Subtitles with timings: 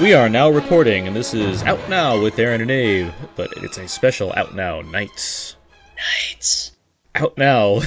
[0.00, 3.78] We are now recording, and this is Out Now with Aaron and Abe, but it's
[3.78, 5.56] a special Out Now Nights.
[5.96, 6.70] Nights.
[7.16, 7.84] Out Now, we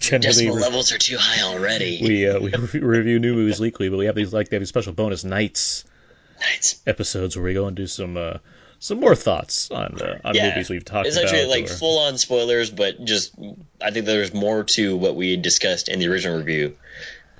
[0.00, 2.00] Decimal re- levels are too high already.
[2.02, 4.62] we, uh, we re- review new movies weekly, but we have these like they have
[4.62, 5.84] these special bonus Nights
[6.40, 6.80] Nights.
[6.86, 8.38] episodes where we go and do some uh,
[8.78, 10.48] some more thoughts on uh, on Yeah.
[10.48, 11.50] movies we've talked Essentially, about.
[11.50, 13.34] like or- full on spoilers, but just
[13.80, 16.76] I think there's more to what we discussed in the original review.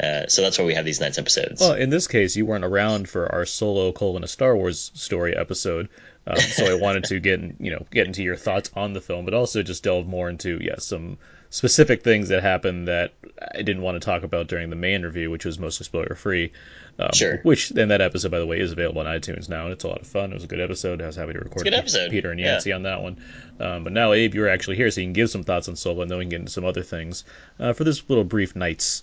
[0.01, 1.61] Uh, so that's why we have these nights episodes.
[1.61, 5.37] Well, in this case, you weren't around for our solo colon a Star Wars story
[5.37, 5.89] episode,
[6.27, 9.25] um, so I wanted to get you know get into your thoughts on the film,
[9.25, 11.19] but also just delve more into yeah some
[11.51, 13.13] specific things that happened that
[13.55, 16.53] I didn't want to talk about during the main review, which was mostly spoiler free.
[16.99, 17.41] Um, Sure.
[17.43, 19.89] Which then that episode, by the way, is available on iTunes now, and it's a
[19.89, 20.31] lot of fun.
[20.31, 21.03] It was a good episode.
[21.03, 22.11] I was happy to record good episode.
[22.11, 22.61] Peter and Yeah.
[22.75, 23.19] On that one.
[23.61, 26.03] Um, but now Abe, you're actually here, so you can give some thoughts on Solo,
[26.03, 27.25] and then we can get into some other things
[27.61, 29.03] uh, for this little brief nights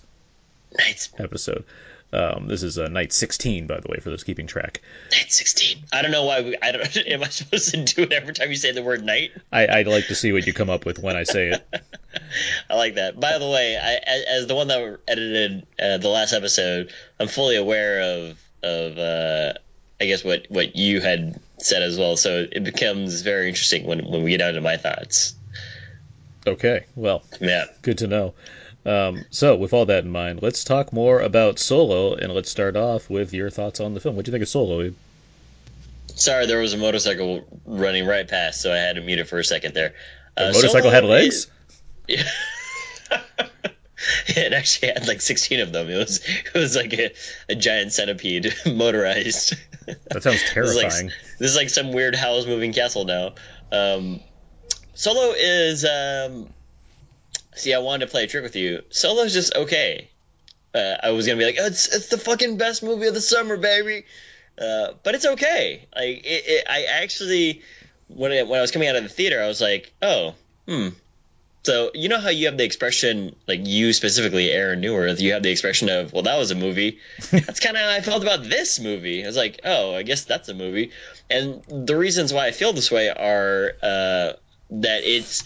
[0.78, 1.10] nights.
[1.18, 1.64] episode.
[2.12, 4.80] Um, this is uh, night 16, by the way, for those keeping track.
[5.12, 5.84] Night 16.
[5.92, 6.40] I don't know why.
[6.40, 6.96] We, I don't.
[7.06, 9.30] Am I supposed to do it every time you say the word night?
[9.52, 11.64] I, I'd like to see what you come up with when I say it.
[12.70, 13.20] I like that.
[13.20, 17.28] By the way, I, as, as the one that edited uh, the last episode, I'm
[17.28, 19.52] fully aware of of uh,
[20.00, 22.16] I guess what what you had said as well.
[22.16, 25.34] So it becomes very interesting when when we get down to my thoughts.
[26.44, 27.66] Okay, well, Yeah.
[27.82, 28.34] good to know.
[28.86, 32.76] Um, so, with all that in mind, let's talk more about Solo, and let's start
[32.76, 34.16] off with your thoughts on the film.
[34.16, 34.92] What do you think of Solo?
[36.14, 39.38] Sorry, there was a motorcycle running right past, so I had to mute it for
[39.38, 39.94] a second there.
[40.36, 41.46] The Uh, motorcycle Solo had legs?
[42.08, 42.26] is-
[44.28, 45.88] it actually had like 16 of them.
[45.90, 47.10] It was it was like a,
[47.48, 49.54] a giant centipede motorized.
[49.86, 51.10] That sounds This is like- terrifying.
[51.38, 53.34] this is like some weird Howl's Moving Castle now.
[53.72, 54.20] Um,
[54.94, 55.84] Solo is.
[55.84, 56.48] Um,
[57.60, 58.82] see, I wanted to play a trick with you.
[58.90, 60.10] Solo is just okay.
[60.74, 63.20] Uh, I was gonna be like, oh, it's it's the fucking best movie of the
[63.20, 64.04] summer, baby.
[64.58, 65.86] Uh, but it's okay.
[65.94, 67.62] Like it, it, I actually,
[68.08, 70.34] when it, when I was coming out of the theater, I was like, oh,
[70.66, 70.88] hmm.
[71.62, 75.42] So you know how you have the expression, like you specifically, Aaron Newworth, you have
[75.42, 76.98] the expression of, well, that was a movie.
[77.30, 79.22] that's kind of how I felt about this movie.
[79.22, 80.90] I was like, oh, I guess that's a movie.
[81.28, 84.32] And the reasons why I feel this way are uh,
[84.70, 85.44] that it's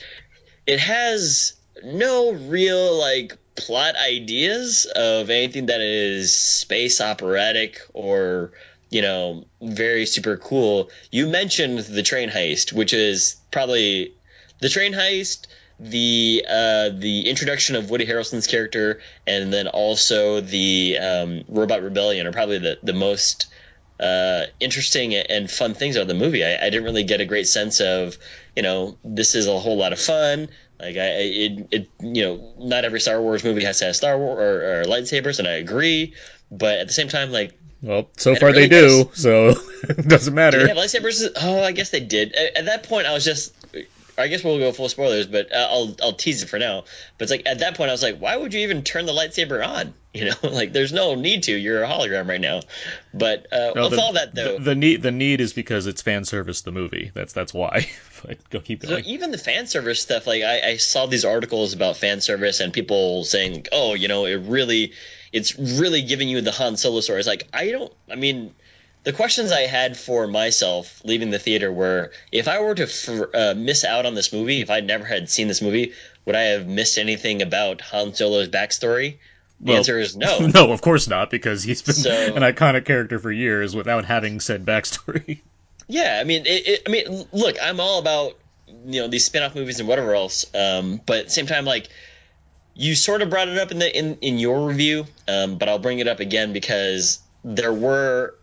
[0.67, 8.53] it has no real like plot ideas of anything that is space operatic or
[8.91, 10.91] you know very super cool.
[11.11, 14.15] You mentioned the train heist, which is probably
[14.61, 15.47] the train heist
[15.81, 22.27] the uh, the introduction of Woody Harrelson's character, and then also the um, Robot Rebellion
[22.27, 23.47] are probably the the most
[23.99, 26.45] uh, interesting and fun things about the movie.
[26.45, 28.17] I, I didn't really get a great sense of,
[28.57, 30.49] you know, this is a whole lot of fun.
[30.81, 34.19] Like I, it, it, you know, not every Star Wars movie has to have Star
[34.19, 36.15] Wars or, or lightsabers, and I agree.
[36.51, 39.49] But at the same time, like, Well, so far don't they really do, so
[39.89, 40.67] it doesn't do matter.
[40.67, 41.27] have lightsabers?
[41.41, 42.33] Oh, I guess they did.
[42.35, 43.53] At, at that point, I was just.
[44.17, 46.85] I guess we'll go full spoilers, but uh, I'll I'll tease it for now.
[47.19, 49.13] But it's like at that point, I was like, why would you even turn the
[49.13, 49.95] lightsaber on?
[50.15, 51.53] You know, like there's no need to.
[51.53, 52.61] You're a hologram right now.
[53.13, 56.03] But uh, No, with all that though, the, the need the need is because it's
[56.03, 57.11] fan service the movie.
[57.13, 57.91] That's that's why.
[58.25, 61.73] but go keep So even the fan service stuff, like I, I saw these articles
[61.73, 64.93] about fan service and people saying, "Oh, you know, it really,
[65.33, 67.93] it's really giving you the Han Solo story." It's like I don't.
[68.09, 68.55] I mean,
[69.05, 73.09] the questions I had for myself leaving the theater were, if I were to f-
[73.35, 75.93] uh, miss out on this movie, if I never had seen this movie,
[76.25, 79.19] would I have missed anything about Han Solo's backstory?
[79.61, 80.39] The Well, answer is no.
[80.55, 84.41] no, of course not, because he's been So- an iconic character for years without having
[84.41, 85.41] said backstory.
[85.87, 88.39] Yeah, I mean, it, it, I mean, look, I'm all about
[88.87, 90.47] you know these spin-off movies and whatever else.
[90.55, 91.91] Um, but at the same time, like
[92.75, 95.79] you sort of brought it up in the in in your review, um, but I'll
[95.79, 98.35] bring it up again because there were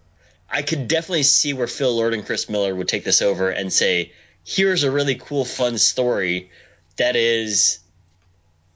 [0.51, 3.71] I could definitely see where Phil Lord and Chris Miller would take this over and
[3.71, 4.11] say,
[4.43, 6.51] "Here's a really cool, fun story
[6.97, 7.79] that is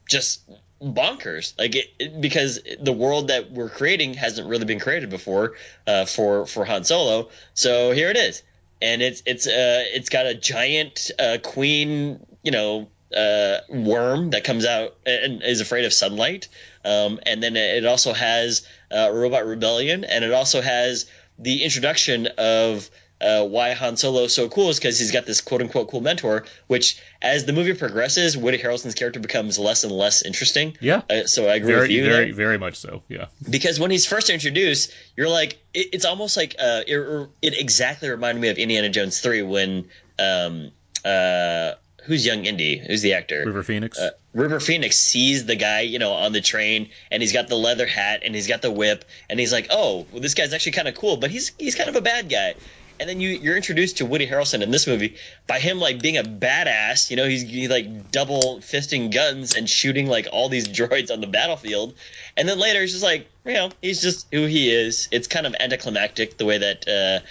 [0.08, 0.40] just
[0.80, 1.52] bonkers.
[1.58, 5.54] Like it, it- because the world that we're creating hasn't really been created before
[5.86, 7.28] uh, for for Han Solo.
[7.54, 8.42] So here it is.
[8.82, 14.44] And it's it's uh it's got a giant uh, queen you know uh, worm that
[14.44, 16.48] comes out and is afraid of sunlight.
[16.84, 20.04] Um, and then it also has uh, robot rebellion.
[20.04, 21.06] And it also has
[21.38, 22.90] the introduction of
[23.20, 26.00] uh, why Han Solo is so cool is because he's got this quote unquote cool
[26.02, 30.76] mentor, which as the movie progresses, Woody Harrelson's character becomes less and less interesting.
[30.80, 31.02] Yeah.
[31.08, 32.34] Uh, so I agree very, with you very, there.
[32.34, 33.02] very much so.
[33.08, 33.26] Yeah.
[33.48, 38.10] because when he's first introduced, you're like, it, it's almost like uh, it, it exactly
[38.10, 39.88] reminded me of Indiana Jones three when
[40.18, 40.70] um
[41.04, 41.72] uh
[42.06, 42.78] who's young Indy?
[42.78, 43.44] Who's the actor?
[43.44, 43.98] River Phoenix.
[43.98, 47.56] Uh, River Phoenix sees the guy, you know, on the train, and he's got the
[47.56, 50.72] leather hat, and he's got the whip, and he's like, "Oh, well, this guy's actually
[50.72, 52.54] kind of cool, but he's he's kind of a bad guy."
[52.98, 55.16] And then you you're introduced to Woody Harrelson in this movie
[55.46, 57.10] by him like being a badass.
[57.10, 61.20] You know, he's, he's like double fisting guns and shooting like all these droids on
[61.20, 61.94] the battlefield.
[62.36, 65.08] And then later he's just like, you know, he's just who he is.
[65.10, 67.22] It's kind of anticlimactic the way that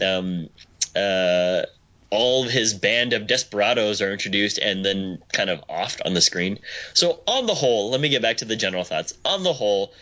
[0.00, 0.48] uh, um,
[0.96, 1.66] uh,
[2.12, 6.20] all of his band of desperados are introduced and then kind of offed on the
[6.20, 6.58] screen.
[6.92, 9.14] So on the whole, let me get back to the general thoughts.
[9.24, 9.94] On the whole,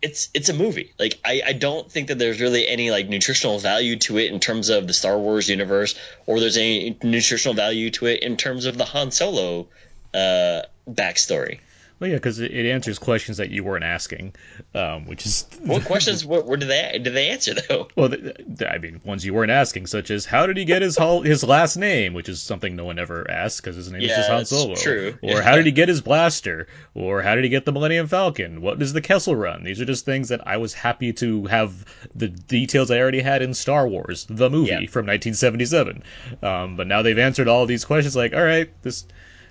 [0.00, 0.92] it's it's a movie.
[0.96, 4.38] Like I, I don't think that there's really any like nutritional value to it in
[4.38, 8.66] terms of the Star Wars universe, or there's any nutritional value to it in terms
[8.66, 9.66] of the Han Solo
[10.14, 11.58] uh, backstory.
[11.98, 14.34] Well, yeah, because it, it answers questions that you weren't asking,
[14.74, 17.88] um, which is What questions were did they did they answer though?
[17.96, 20.82] well, th- th- I mean, ones you weren't asking, such as how did he get
[20.82, 24.02] his hol- his last name, which is something no one ever asks because his name
[24.02, 24.74] is Yeah, just Han that's Solo.
[24.74, 25.18] true.
[25.22, 26.66] Or how did he get his blaster?
[26.94, 28.60] Or how did he get the Millennium Falcon?
[28.60, 29.64] What is the Kessel Run?
[29.64, 31.84] These are just things that I was happy to have
[32.14, 34.78] the details I already had in Star Wars, the movie Yeah.
[34.80, 36.02] from 1977.
[36.42, 38.14] Um, but now they've answered all these questions.
[38.16, 39.06] Like, all right, this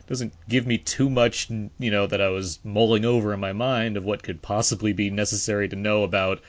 [0.08, 3.98] doesn't give me too much, you know, that I was mulling over in my mind
[3.98, 6.42] of what could possibly be necessary to know about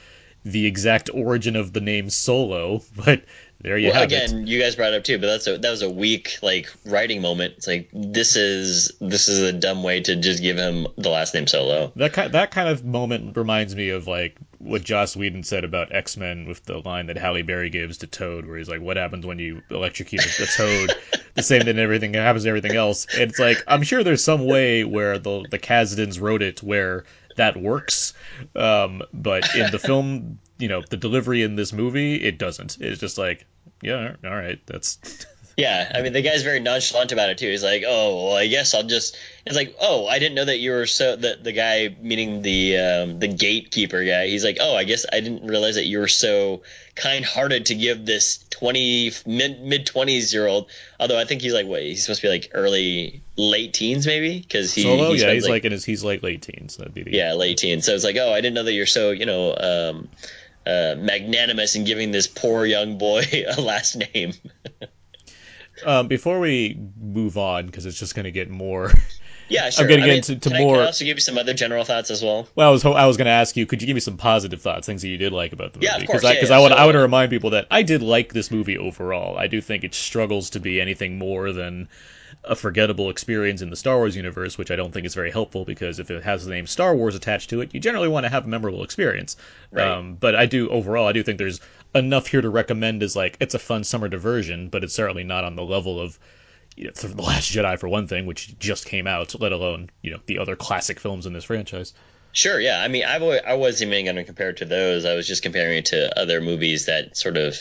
[0.45, 2.83] the exact origin of the name Solo.
[3.05, 3.25] But
[3.61, 4.31] there you Well, have it.
[4.31, 6.73] again, you guys brought it up too, but that's a that was a weak like
[6.85, 7.55] writing moment.
[7.57, 11.35] It's like this is this is a dumb way to just give him the last
[11.35, 11.93] name Solo.
[11.97, 15.95] That kind that kind of moment reminds me of like what Joss Whedon said about
[15.95, 18.97] X Men with the line that Halle Berry gives to Toad, where he's like, "What
[18.97, 20.95] happens when you electrocute a a Toad?
[21.35, 24.45] the same thing everything happens to everything else." And it's like I'm sure there's some
[24.47, 27.05] way where the the Kasdans wrote it where
[27.37, 28.13] that works,
[28.55, 32.79] um, but in the film, you know, the delivery in this movie, it doesn't.
[32.81, 33.47] It's just like,
[33.83, 35.27] yeah, all right, that's
[35.57, 37.49] Yeah, I mean the guy's very nonchalant about it too.
[37.49, 39.17] He's like, "Oh, well, I guess I'll just."
[39.47, 42.77] It's like, "Oh, I didn't know that you were so." The the guy, meaning the
[42.77, 46.09] um, the gatekeeper guy, he's like, "Oh, I guess I didn't realize that you were
[46.09, 46.61] so
[46.95, 50.69] kind-hearted to give this twenty mid mid twenties year old."
[51.01, 51.81] Although I think he's like, what?
[51.81, 55.15] He's supposed to be like early late teens, maybe, because he Solo.
[55.15, 56.77] he yeah, he's like, in his he's like late teens.
[56.77, 57.87] That'd be the yeah late teens.
[57.87, 60.09] So it's like, oh, I didn't know that you're so you know um,
[60.67, 63.23] uh, magnanimous in giving this poor young boy
[63.57, 64.35] a last name.
[65.85, 68.93] Um, before we move on, because it's just going to get more.
[69.49, 69.87] Yeah, sure.
[69.87, 71.39] gonna I get mean, into- to can I, more- Can I also give you some
[71.39, 72.49] other general thoughts as well?
[72.57, 74.61] Well, I was I was going to ask you, could you give me some positive
[74.61, 75.87] thoughts, things that you did like about the movie?
[75.87, 77.83] Yeah, of course, I, yeah, I want so- I want to remind people that I
[77.85, 79.39] did like this movie overall.
[79.39, 81.89] I do think it struggles to be anything more than
[82.43, 85.65] a forgettable experience in the Star Wars universe, which I don't think is very helpful
[85.65, 88.31] because if it has the name Star Wars attached to it, you generally want to
[88.31, 89.37] have a memorable experience.
[89.71, 89.87] Right.
[89.87, 91.61] Um, but I do overall, I do think there's
[91.97, 95.45] enough here to recommend as like it's a fun summer diversion, but it's certainly not
[95.45, 96.19] on the level of
[96.77, 100.11] you know, The Last Jedi for one thing, which just came out, let alone you
[100.13, 101.95] know the other classic films in this franchise.
[102.33, 102.61] Sure.
[102.61, 102.79] Yeah.
[102.83, 105.07] I mean, I wasn't even going to compare it to those.
[105.07, 107.57] I was just comparing it to other movies that sort of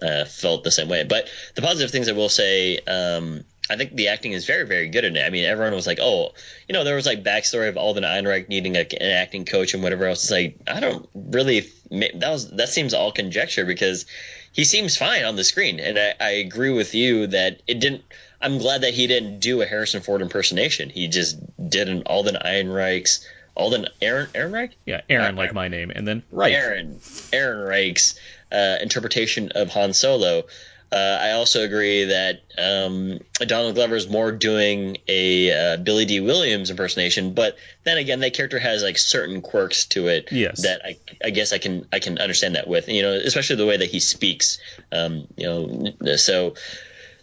[0.00, 1.02] uh, felt the same way.
[1.02, 4.88] But the positive things I will say, um, I think the acting is very, very
[4.88, 5.24] good in it.
[5.24, 6.34] I mean, everyone was like, "Oh,
[6.68, 9.82] you know," there was like backstory of Alden Ehrenreich needing a, an acting coach and
[9.82, 10.24] whatever else.
[10.24, 11.68] It's like I don't really.
[11.90, 14.06] That was that seems all conjecture because
[14.52, 18.02] he seems fine on the screen, and I, I agree with you that it didn't.
[18.40, 20.90] I'm glad that he didn't do a Harrison Ford impersonation.
[20.90, 25.90] He just did an Alden Ehrenreich's Alden Aaron Ehrenreich Yeah, Aaron, Uh, like my name,
[25.90, 26.52] and then right.
[26.52, 27.00] Aaron
[27.32, 28.18] Aaron Reich's
[28.50, 30.44] uh, interpretation of Han Solo.
[30.92, 36.20] Uh, I also agree that um, Donald Glover is more doing a uh, Billy Dee
[36.20, 40.62] Williams impersonation, but then again, that character has like certain quirks to it Yes.
[40.62, 43.66] that I, I guess I can I can understand that with you know especially the
[43.66, 44.58] way that he speaks.
[44.90, 46.54] Um, you know, so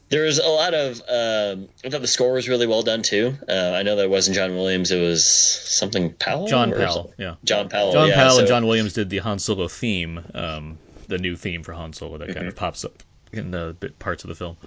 [0.09, 3.33] there's a lot of um, I thought the score was really well done too.
[3.49, 6.47] Uh, I know that wasn't John Williams; it was something Powell.
[6.47, 7.13] John Powell, something.
[7.17, 7.35] yeah.
[7.43, 7.91] John Powell.
[7.91, 10.77] John yeah, Powell and John Williams did the Han Solo theme, um,
[11.09, 12.37] the new theme for Han Solo that Mm-hmm.
[12.37, 14.57] kind of pops up in the parts of the film.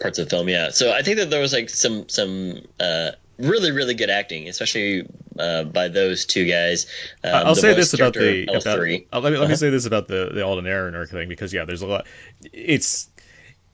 [0.00, 0.48] parts of the film.
[0.48, 4.48] Yeah, so I think that there was like some some uh, really really good acting,
[4.48, 5.06] especially
[5.38, 6.86] uh, by those two guys.
[7.24, 9.06] Um, I'll say this about the about, L3.
[9.12, 9.48] uh, let me let Uh-huh.
[9.48, 12.06] me say this about the the Alden Ehrenreich thing because yeah, there's a lot.
[12.52, 13.08] It's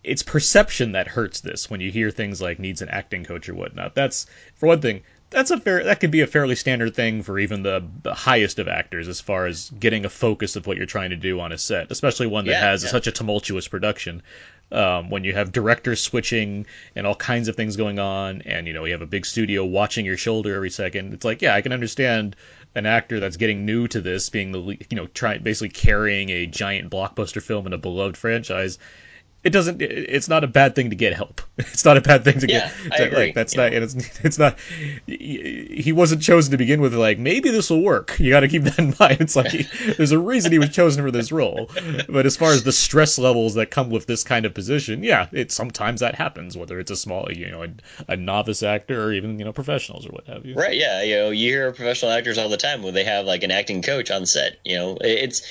[0.04, 3.54] it's perception that hurts this when you hear things like needs an acting coach or
[3.54, 3.94] whatnot.
[3.94, 5.02] That's for one thing.
[5.30, 5.84] That's a fair.
[5.84, 9.20] That could be a fairly standard thing for even the, the highest of actors, as
[9.20, 12.28] far as getting a focus of what you're trying to do on a set, especially
[12.28, 12.90] one that Yeah, has yeah.
[12.90, 14.22] such a tumultuous production.
[14.72, 18.72] Um, when you have directors switching and all kinds of things going on, and you
[18.72, 21.60] know you have a big studio watching your shoulder every second, it's like yeah, I
[21.60, 22.36] can understand
[22.74, 26.46] an actor that's getting new to this being the you know trying basically carrying a
[26.46, 28.78] giant blockbuster film in a beloved franchise
[29.46, 29.80] it doesn't.
[29.80, 31.40] It's not a bad thing to get help.
[31.58, 33.00] It's not a bad thing to Yeah, get.
[33.00, 33.72] I agree, Like, that's you not.
[33.72, 33.78] know.
[33.78, 34.58] It's it's not.
[35.06, 36.94] He wasn't chosen to begin with.
[36.94, 38.18] Like maybe this will work.
[38.18, 39.20] You got to keep that in mind.
[39.20, 39.62] It's like he,
[39.92, 41.70] there's a reason he was chosen for this role.
[42.08, 45.28] But as far as the stress levels that come with this kind of position, yeah,
[45.32, 46.56] it sometimes that happens.
[46.56, 47.68] Whether it's a small, you know, a,
[48.08, 50.54] a novice actor or even you know professionals or what have you.
[50.54, 53.42] Right, yeah, you know, you hear professional actors all the time when they have like
[53.42, 54.58] an acting coach on set.
[54.64, 55.42] You know, it's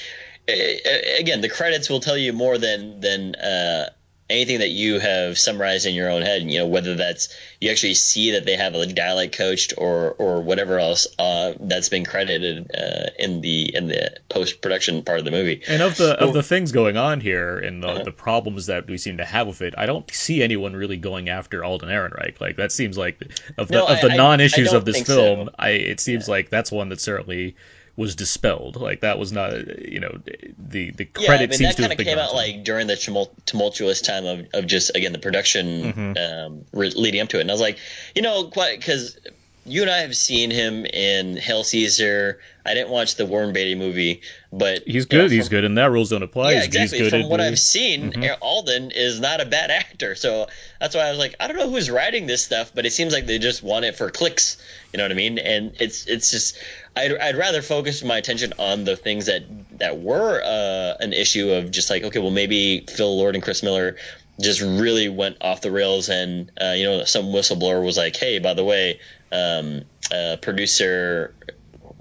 [0.48, 3.90] again the credits will tell you more than than uh,
[4.28, 6.42] anything that you have summarized in your own head.
[6.42, 7.30] You know, whether that's
[7.62, 11.90] you actually see that they have a dialect coached or or whatever else uh, that's
[11.90, 15.62] been credited uh, in the in the post production part of the movie.
[15.68, 18.04] And of the of the things going on here and the, Uh-huh.
[18.04, 21.30] the problems that we seem to have with it, I don't see anyone really going
[21.30, 22.42] after Alden Ehrenreich.
[22.42, 23.20] Like that seems like
[23.58, 25.54] of the No, of the I- I- non-issues of this film, so.
[25.58, 27.56] I it seems like that's one that certainly
[27.98, 28.76] was dispelled.
[28.76, 29.52] Like that was not
[29.88, 30.20] you know
[30.58, 32.88] the the Yeah, credit I mean seems that to kind have came out like during
[32.88, 32.98] the
[33.46, 36.18] tumultuous time of, of just again the production Mm-hmm.
[36.18, 37.78] um, re- leading up to it, and I was like,
[38.14, 39.18] you know, quite because
[39.66, 42.40] you and I have seen him in Hail Caesar.
[42.66, 45.32] I didn't watch the Warren Beatty movie, but He's you know, good.
[45.32, 46.52] He's good, and that rules don't apply.
[46.52, 47.10] Yeah, he's, exactly.
[47.10, 48.38] From what I've seen, Mhm.
[48.42, 50.16] Alden is not a bad actor.
[50.16, 50.48] So
[50.80, 53.14] that's why I was like, I don't know who's writing this stuff, but it seems
[53.14, 54.58] like they just want it for clicks.
[54.94, 55.40] You know what I mean?
[55.40, 56.58] And it's it's just
[56.96, 59.44] I'd, I'd rather focus my attention on the things that
[59.80, 63.62] that were uh, an issue of just like okay, well maybe Phil Lord and Chris
[63.62, 63.98] Miller
[64.40, 68.40] just really went off the rails, and uh, you know some whistleblower was like, hey,
[68.40, 69.00] by the way,
[69.32, 71.36] um, uh, producer.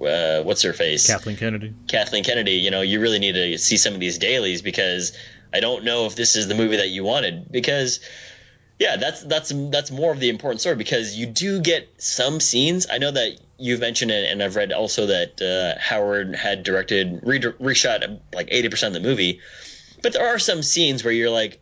[0.01, 1.07] Uh, what's her face?
[1.07, 1.73] Kathleen Kennedy.
[1.87, 5.17] Kathleen Kennedy, you know, you really need to see some of these dailies because
[5.53, 7.49] I don't know if this is the movie that you wanted.
[7.49, 8.01] Because
[8.77, 12.87] yeah, that's that's that's more of the important story because you do get some scenes.
[12.91, 17.21] I know that you've mentioned it, and I've read also that uh, Howard had directed
[17.23, 19.39] re- reshot like eighty percent of the movie,
[20.03, 21.61] but there are some scenes where you're like,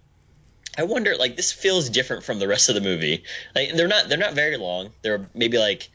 [0.77, 3.24] I wonder, like this feels different from the rest of the movie.
[3.56, 4.92] Like they're not they're not very long.
[5.01, 5.89] They're maybe like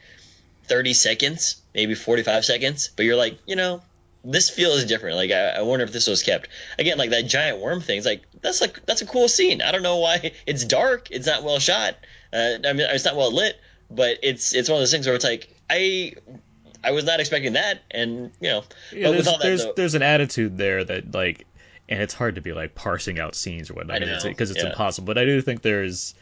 [0.65, 3.81] thirty seconds, maybe forty five seconds, but you're like, you know,
[4.23, 5.17] this feels different.
[5.17, 7.97] Like I, I wonder if this was kept again, like that giant worm thing.
[7.97, 9.61] It's like that's like that's a cool scene.
[9.61, 11.09] I don't know why it's dark.
[11.11, 11.95] It's not well shot.
[12.31, 13.59] Uh, I mean, it's not well lit,
[13.89, 16.13] but it's it's one of those things where it's like I
[16.83, 19.95] I was not expecting that, and you know, Yeah, but there's that there's, though, there's
[19.95, 21.45] an attitude there that like,
[21.89, 24.63] and it's hard to be like parsing out scenes or whatnot I know, because it's
[24.63, 24.69] yeah.
[24.69, 25.07] impossible.
[25.07, 26.13] But I do think there's.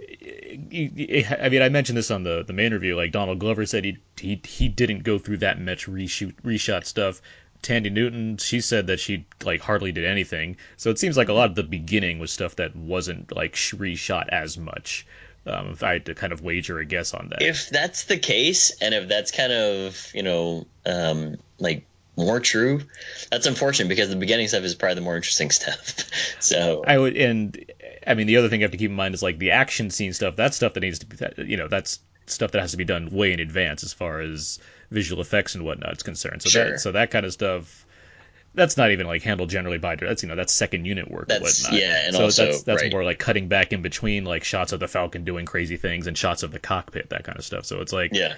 [0.00, 2.96] I mean, I mentioned this on the the main review.
[2.96, 7.22] Like Donald Glover said, he he he didn't go through that much reshoot reshot stuff.
[7.62, 10.56] Thandie Newton, she said that she like hardly did anything.
[10.76, 13.74] So it seems like a lot of the beginning was stuff that wasn't like sh-
[13.74, 15.06] reshot as much.
[15.46, 17.40] Um, if I had to kind of wager a guess on that.
[17.40, 21.86] if that's the case and if that's kind of you know um, like
[22.20, 22.80] more true
[23.30, 25.96] that's unfortunate because the beginning stuff is probably the more interesting stuff
[26.40, 27.64] so I would, and
[28.06, 29.90] I mean, the other thing you have to keep in mind is like the action
[29.90, 30.36] scene stuff.
[30.36, 33.10] That's stuff that needs to be, you know, that's stuff that has to be done
[33.10, 34.58] way in advance as far as
[34.90, 36.42] visual effects and whatnot is concerned.
[36.42, 36.70] So Sure.
[36.72, 37.86] that, so that kind of stuff,
[38.54, 41.64] that's not even like handled generally by that's you know that's second unit work That's-
[41.64, 41.80] or whatnot.
[41.80, 42.92] yeah, and so also- that's that's right.
[42.92, 46.16] more like cutting back in between like shots of the Falcon doing crazy things and
[46.18, 47.64] shots of the cockpit, that kind of stuff.
[47.64, 48.34] So it's like yeah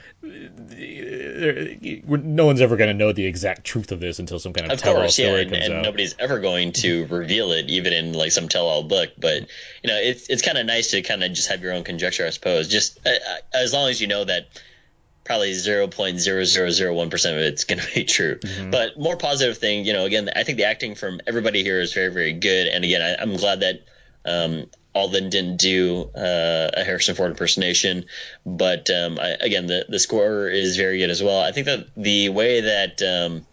[2.23, 4.75] no one's ever going to know the exact truth of this until some kind of,
[4.75, 5.83] of tell-all course story and, comes and out.
[5.85, 9.41] nobody's ever going to reveal it even in like some tell-all book but
[9.83, 12.27] you know it's, it's kind of nice to kind of just have your own conjecture
[12.27, 14.49] i suppose just uh, uh, as long as you know that
[15.25, 18.39] probably 0.0001% of it's going to be true.
[18.71, 21.93] But more positive thing, you know, again, I think the acting from everybody here is
[21.93, 22.69] very, very good.
[22.69, 23.85] And again, I, I'm glad that
[24.25, 28.05] um, Alden didn't do uh, a Harrison Ford impersonation.
[28.45, 31.41] But um, I, again, the, the score is very good as well.
[31.41, 33.47] I think that the way that um,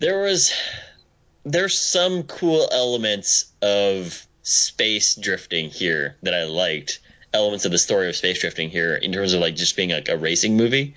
[0.00, 0.52] there was
[1.44, 7.00] there's some cool elements of space drifting here that I liked.
[7.32, 10.08] Elements of the story of space drifting here in terms of like just being like
[10.08, 10.94] a racing movie.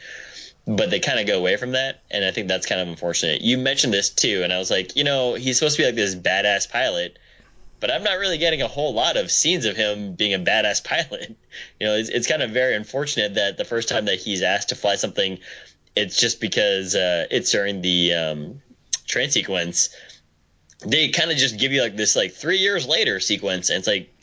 [0.67, 3.41] But they kind of go away from that, and I think that's kind of unfortunate.
[3.41, 5.95] You mentioned this too, and I was like, you know, he's supposed to be like
[5.95, 7.17] this badass pilot,
[7.79, 10.83] but I'm not really getting a whole lot of scenes of him being a badass
[10.85, 11.35] pilot.
[11.79, 14.69] You know, it's, it's kind of very unfortunate that the first time that he's asked
[14.69, 15.39] to fly something,
[15.95, 18.61] it's just because uh, it's during the um,
[19.07, 19.89] train sequence.
[20.85, 23.87] They kind of just give you like this like three years later sequence, and it's
[23.87, 24.13] like,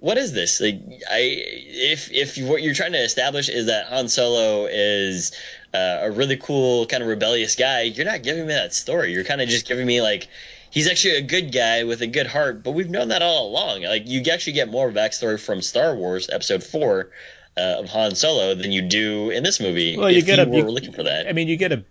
[0.00, 0.60] what is this?
[0.60, 5.32] Like, I if if what you're trying to establish is that Han Solo is
[5.74, 9.12] uh, a really cool kind of rebellious guy, you're not giving me that story.
[9.12, 10.28] You're kind of just giving me like
[10.70, 13.82] he's actually a good guy with a good heart, but we've known that all along.
[13.82, 17.10] Like you actually get more backstory from Star Wars Episode Four
[17.56, 19.96] uh, of Han Solo than you do in this movie.
[19.96, 21.26] Well, you get a were you- looking for that.
[21.28, 21.82] I mean, you get a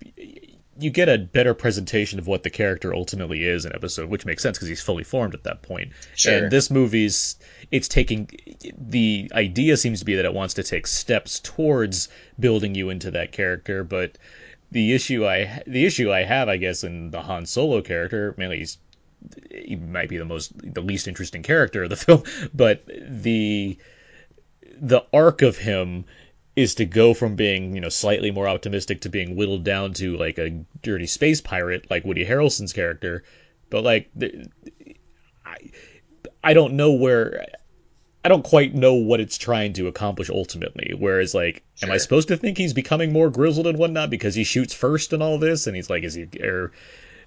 [0.80, 4.44] you get a better presentation of what the character ultimately is in episode, which makes
[4.44, 5.92] sense because he's fully formed at that point.
[6.16, 6.38] Sure.
[6.38, 7.36] And this movie's
[7.72, 8.30] it's taking
[8.78, 13.12] the idea seems to be that it wants to take steps towards building you into
[13.12, 14.18] that character, but
[14.72, 18.60] the issue I the issue I have, I guess, in the Han Solo character, mainly
[18.60, 18.78] he's
[19.52, 23.78] he might be the most the least interesting character of the film, but the
[24.80, 26.06] the arc of him
[26.58, 30.18] is to go from being you know slightly more optimistic to being whittled down to
[30.18, 33.24] like a dirty space pirate like Woody Harrelson's character,
[33.70, 34.10] but like
[35.46, 35.58] I
[36.44, 37.46] I don't know where
[38.26, 40.94] I don't quite know what it's trying to accomplish ultimately.
[40.98, 41.88] Whereas, like, sure.
[41.88, 45.14] am I supposed to think he's becoming more grizzled and whatnot because he shoots first
[45.14, 45.66] and all this?
[45.66, 46.28] And he's like, is he?
[46.42, 46.74] Or,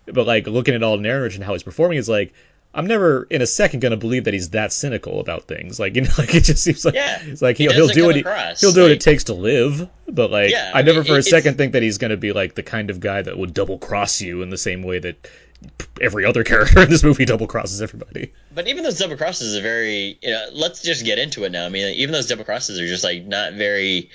[0.04, 2.34] but like looking at all the narrative and how he's performing, is like,
[2.72, 5.80] I'm never in a second gonna believe that he's that cynical about things.
[5.80, 7.18] Like you know, like it just seems like yeah.
[7.22, 9.34] it's like he'll, he will do what he, he'll do like, what it takes to
[9.34, 9.88] live.
[10.06, 12.62] But like yeah, I never for a second think that he's gonna be like the
[12.62, 15.28] kind of guy that would double cross you in the same way that
[16.00, 18.32] every other character in this movie double crosses everybody.
[18.54, 21.66] But even those double crosses are very you know, let's just get into it now.
[21.66, 24.10] I mean even those double crosses are just like not very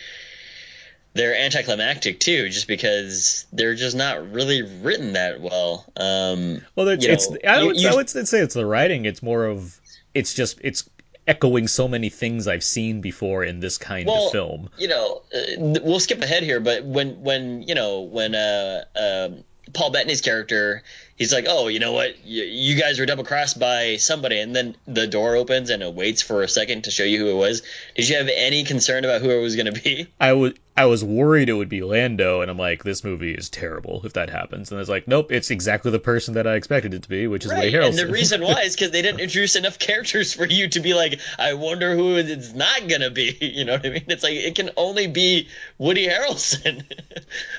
[1.15, 5.85] they're anticlimactic too, just because they're just not really written that well.
[5.95, 9.05] Um, well, it's, it's I, would, you, I would say it's the writing.
[9.05, 9.79] It's more of
[10.13, 10.87] it's just it's
[11.25, 14.69] echoing so many things I've seen before in this kind well, of film.
[14.77, 19.43] You know, uh, we'll skip ahead here, but when when you know when uh, um,
[19.73, 20.83] Paul Bettany's character
[21.15, 22.25] he's like, oh, you know what?
[22.25, 25.93] You, you guys were double crossed by somebody, and then the door opens and it
[25.93, 27.61] waits for a second to show you who it was.
[27.95, 30.07] Did you have any concern about who it was going to be?
[30.19, 33.49] I was I was worried it would be Lando, and I'm like, this movie is
[33.49, 34.71] terrible if that happens.
[34.71, 37.45] And it's like, nope, it's exactly the person that I expected it to be, which
[37.45, 37.59] is right.
[37.59, 37.89] Woody Harrelson.
[37.89, 40.93] And the reason why is because they didn't introduce enough characters for you to be
[40.93, 43.37] like, I wonder who it's not gonna be.
[43.55, 44.05] You know what I mean?
[44.07, 46.83] It's like it can only be Woody Harrelson.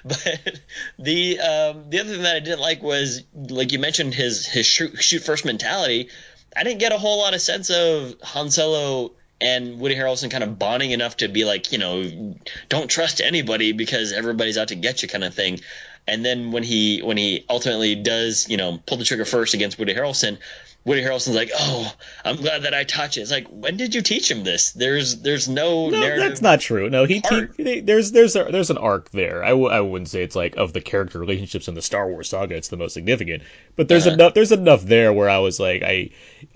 [0.05, 0.61] but
[0.99, 4.67] the um, the other thing that I didn't like was like you mentioned his his
[4.67, 6.09] shoot, shoot first mentality.
[6.57, 10.43] I didn't get a whole lot of sense of Han Solo and Woody Harrelson kind
[10.43, 12.35] of bonding enough to be like, you know,
[12.69, 15.61] don't trust anybody because everybody's out to get you kind of thing.
[16.09, 19.79] And then when he when he ultimately does, you know, pull the trigger first against
[19.79, 20.39] Woody Harrelson,
[20.87, 21.93] Woody Harrelson's like, "Oh,
[22.25, 24.71] I'm glad that I taught you." It's like, when did you teach him this?
[24.71, 26.29] There's there's no, no narrative.
[26.29, 26.89] That's not true.
[26.89, 27.21] No, he,
[27.57, 29.43] he there's there's a, there's an arc there.
[29.43, 32.29] I w- I wouldn't say it's like of the character relationships in the Star Wars
[32.29, 33.43] saga, it's the most significant.
[33.75, 34.15] But there's uh-huh.
[34.15, 36.11] enough there's enough there where I was like, I,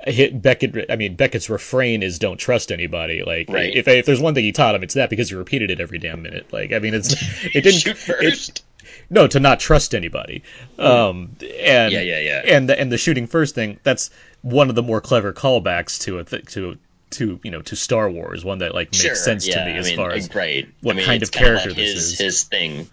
[0.06, 0.92] I hit Beckett.
[0.92, 3.74] I mean, Beckett's refrain is "Don't trust anybody." Like, right.
[3.74, 5.98] if if there's one thing he taught him, it's that because he repeated it every
[5.98, 6.52] damn minute.
[6.52, 7.80] Like, I mean, it's it didn't.
[7.80, 8.50] Shoot first.
[8.50, 8.62] It,
[9.10, 10.42] no, to not trust anybody.
[10.78, 12.42] Um, and yeah, yeah, yeah.
[12.46, 14.10] And the, and the shooting first thing that's
[14.42, 16.78] one of the more clever callbacks to th- to
[17.10, 19.76] to you know to Star Wars, one that like makes sure, sense yeah, to me
[19.76, 20.68] as I mean, far as right.
[20.80, 22.18] what I mean, kind of character like this is.
[22.18, 22.88] His thing,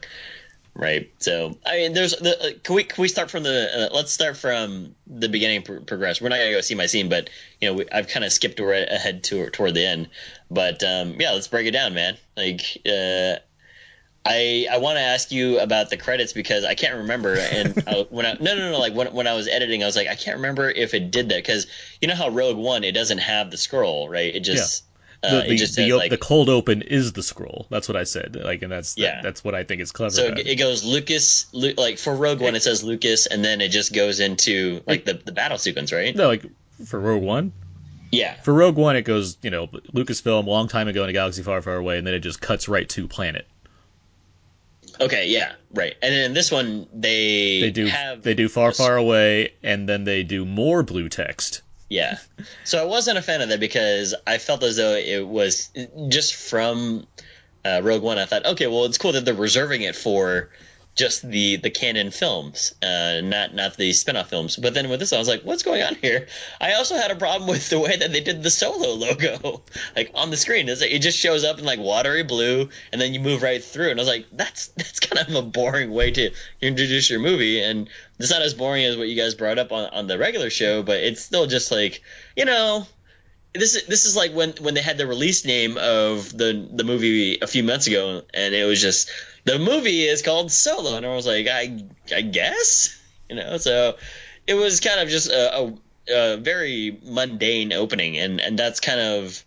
[0.74, 1.12] right?
[1.20, 4.12] So I mean, there's the uh, can we can we start from the uh, let's
[4.12, 6.20] start from the beginning pr- progress.
[6.20, 7.30] We're not gonna go see my scene, but
[7.62, 10.10] you know we, I've kind of skipped right ahead to toward the end.
[10.50, 12.18] But um, yeah, let's break it down, man.
[12.36, 13.40] Like uh,
[14.28, 17.36] I I want to ask you about the credits because I can't remember.
[17.36, 19.96] And I, when I no no no like when when I was editing, I was
[19.96, 21.68] like I can't remember if it did that because
[22.02, 24.36] you know how Rogue One it doesn't have the scroll right?
[24.36, 24.84] It just
[25.24, 25.30] yeah.
[25.30, 27.68] the, uh, the, it just the, like, the, cold open is the scroll.
[27.70, 28.36] That's what I said.
[28.36, 29.16] Like, and that's yeah.
[29.16, 30.12] That, that's what I think is clever.
[30.12, 33.94] So it goes Lucas, like for Rogue One, it says Lucas, and then it just
[33.94, 36.16] goes into like the the battle sequence, right?
[36.16, 36.46] No, like
[36.86, 37.54] for Rogue One.
[38.12, 38.36] Yeah.
[38.42, 41.44] For Rogue One, it goes, you know, Lucasfilm, a long time ago in a galaxy
[41.44, 43.46] far, far away, and then it just cuts right to planet.
[45.00, 45.96] Okay, yeah, right.
[46.02, 49.88] And then in this one they they do have they do far far away, and
[49.88, 51.62] then they do more blue text.
[51.90, 52.18] Yeah,
[52.66, 55.70] so I wasn't a fan of that because I felt as though it was
[56.10, 57.08] just from
[57.64, 58.18] uh, Rogue One.
[58.18, 60.50] I thought, okay, well, it's cool that they're reserving it for
[60.98, 64.58] just the the canon films, uh, not not the spin-off films.
[64.58, 66.28] But then with this, I was like, what's going on here?
[66.60, 69.62] I also had a problem with the way that they did the solo logo,
[69.96, 70.68] like on the screen.
[70.68, 73.64] It's like, it just shows up in like watery blue, and then you move right
[73.64, 73.92] through.
[73.92, 76.32] And I was like, that's that's kind of a boring way to
[76.62, 77.62] introduce your movie.
[77.62, 77.88] And
[78.20, 80.82] it's not as boring as what you guys brought up on on the regular show,
[80.82, 82.02] but it's still just like
[82.36, 82.88] you know
[83.58, 86.84] this is this is like when when they had the release name of the the
[86.84, 89.10] movie a few months ago, and it was just
[89.46, 91.84] the movie is called Solo, and I was like, I
[92.16, 93.96] I guess, you know, so
[94.46, 95.74] it was kind of just a, a,
[96.10, 99.46] a very mundane opening, and and that's kind of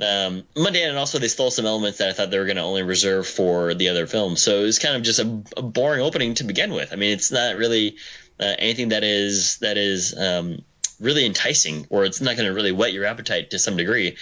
[0.00, 2.62] um, mundane, and also they stole some elements that I thought they were going to
[2.62, 4.42] only reserve for the other films.
[4.42, 6.92] So it was kind of just a, a boring opening to begin with.
[6.92, 7.96] I mean, it's not really
[8.38, 10.62] uh, anything that is that is um,
[11.00, 14.16] really enticing, or it's not going to really whet your appetite to some degree.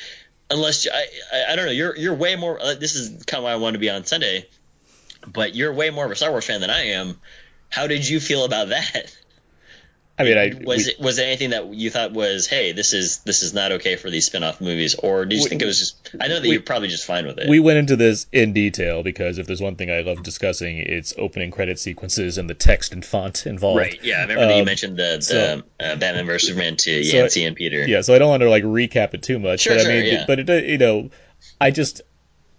[0.51, 2.59] Unless I, I, I don't know, you're you're way more.
[2.61, 4.49] Uh, this is kind of why I wanted to be on Sunday,
[5.27, 7.17] but you're way more of a Star Wars fan than I am.
[7.69, 9.15] how did you feel about that?
[10.19, 12.93] I mean, I was we, it was there anything that you thought was hey this
[12.93, 15.67] is this is not okay for these spin-off movies or did you We- think it
[15.67, 17.49] was just I know that we- you're probably just fine with it.
[17.49, 21.15] we went into this in detail because if there's one thing I love discussing, it's
[21.19, 23.79] opening credit sequences and the text and font involved.
[23.79, 23.99] right?
[24.03, 27.05] Yeah, I remember that you Um, mentioned the, the so- uh, Batman vs Superman to
[27.05, 27.87] So- Yancey and Peter.
[27.87, 29.95] Yeah, so I don't want to like recap it too much, Sure, but sure, I
[30.01, 30.25] mean, yeah.
[30.27, 31.11] but it, you know,
[31.61, 32.03] I just,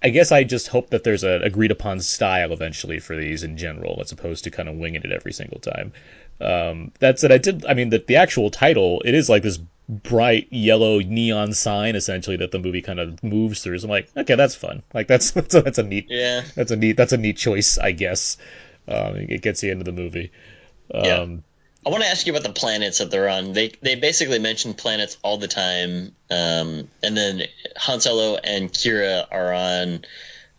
[0.01, 3.57] I guess I just hope that there's an agreed upon style eventually for these in
[3.57, 5.91] general, as opposed to kind of winging it every single time.
[6.41, 9.59] Um, that said, I did, I mean, the the actual title, it is like this
[9.89, 13.79] bright yellow neon sign essentially that the movie kind of moves through.
[13.79, 14.83] So I'm like, okay, that's fun.
[14.93, 16.41] Like that's that's a, that's a neat, Yeah.
[16.55, 18.37] that's a neat, that's a neat choice, I guess.
[18.87, 20.31] Um, it gets you into the movie.
[20.93, 21.15] Yeah.
[21.17, 21.43] Um,
[21.85, 23.53] I want to ask you about the planets that they're on.
[23.53, 27.43] They they basically mention planets all the time, um, and then
[27.77, 30.05] Han Solo and Qi'ra are on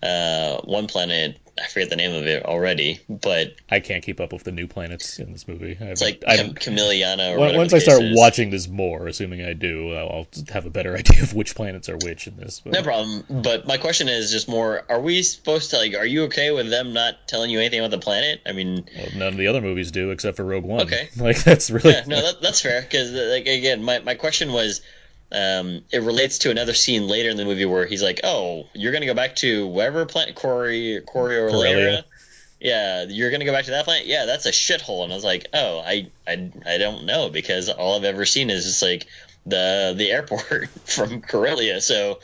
[0.03, 1.39] uh, one planet.
[1.63, 4.67] I forget the name of it already, but I can't keep up with the new
[4.67, 5.77] planets in this movie.
[5.81, 8.17] I, it's like Cam- Camiliana or Once I start is.
[8.17, 11.89] watching this more, assuming I do, I'll I'll have a better idea of which planets
[11.89, 12.61] are which in this.
[12.61, 13.25] But No problem.
[13.29, 15.95] But my question is just more: Are we supposed to like?
[15.95, 18.41] Are you okay with them not telling you anything about the planet?
[18.47, 20.83] I mean, well, none of the other movies do except for Rogue One.
[20.83, 21.09] Okay.
[21.17, 22.81] like that's really yeah, no, that, that's fair.
[22.81, 24.81] Because like again, my, my question was,
[25.33, 28.93] um, it relates to another scene later in the movie where he's like, "Oh, you're
[28.93, 32.05] gonna go back to wherever planet Corey Corey or Corellia.
[32.61, 34.07] Yeah, you're gonna go back to that planet.
[34.07, 35.05] Yeah, that's a shithole.
[35.05, 38.51] And I was like, "Oh, I, I, I don't know because all I've ever seen
[38.51, 39.07] is just like
[39.47, 42.19] the the airport from Corellia." So,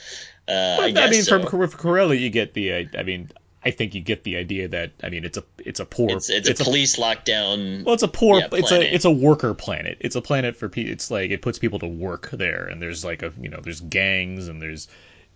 [0.48, 1.38] uh, I I, guess mean, so.
[1.38, 2.72] from Cor- Corellia, you get the.
[2.72, 3.30] uh, I mean,
[3.66, 6.31] I think you get the idea that I mean, it's a it's a poor it's
[6.31, 7.85] it's, a police lockdown.
[7.85, 8.38] Well, it's a poor.
[8.38, 9.98] Yeah, it's a it's a worker planet.
[10.00, 10.92] It's a planet for people.
[10.92, 13.81] It's like it puts people to work there, and there's like a you know there's
[13.81, 14.87] gangs and there's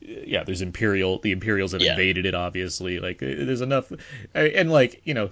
[0.00, 1.90] yeah there's imperial the Imperials have Yeah.
[1.90, 3.92] invaded it obviously like there's enough
[4.34, 5.30] and like you know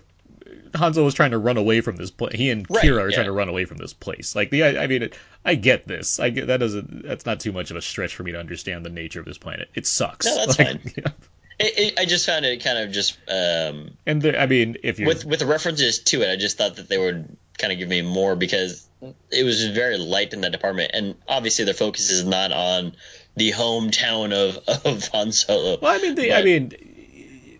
[0.72, 2.34] Hanzo was trying to run away from this place.
[2.34, 3.14] He and Right, Qi'ra are yeah.
[3.14, 4.34] trying to run away from this place.
[4.34, 6.18] Like the I, I mean it, I get this.
[6.18, 8.84] I get that doesn't that's not too much of a stretch for me to understand
[8.84, 9.68] the nature of this planet.
[9.74, 10.26] It sucks.
[10.26, 10.92] No, that's Like, fine.
[10.96, 11.12] yeah.
[11.58, 14.98] It, it, I just found it kind of just um, And the, I mean if
[14.98, 16.30] you with with the references to it.
[16.30, 18.86] I just thought that they would kind of give me more because
[19.30, 22.94] it was very light in that department, and obviously their focus is not on
[23.36, 25.78] the hometown of of Han Solo.
[25.80, 26.87] Well, I mean, they, I mean,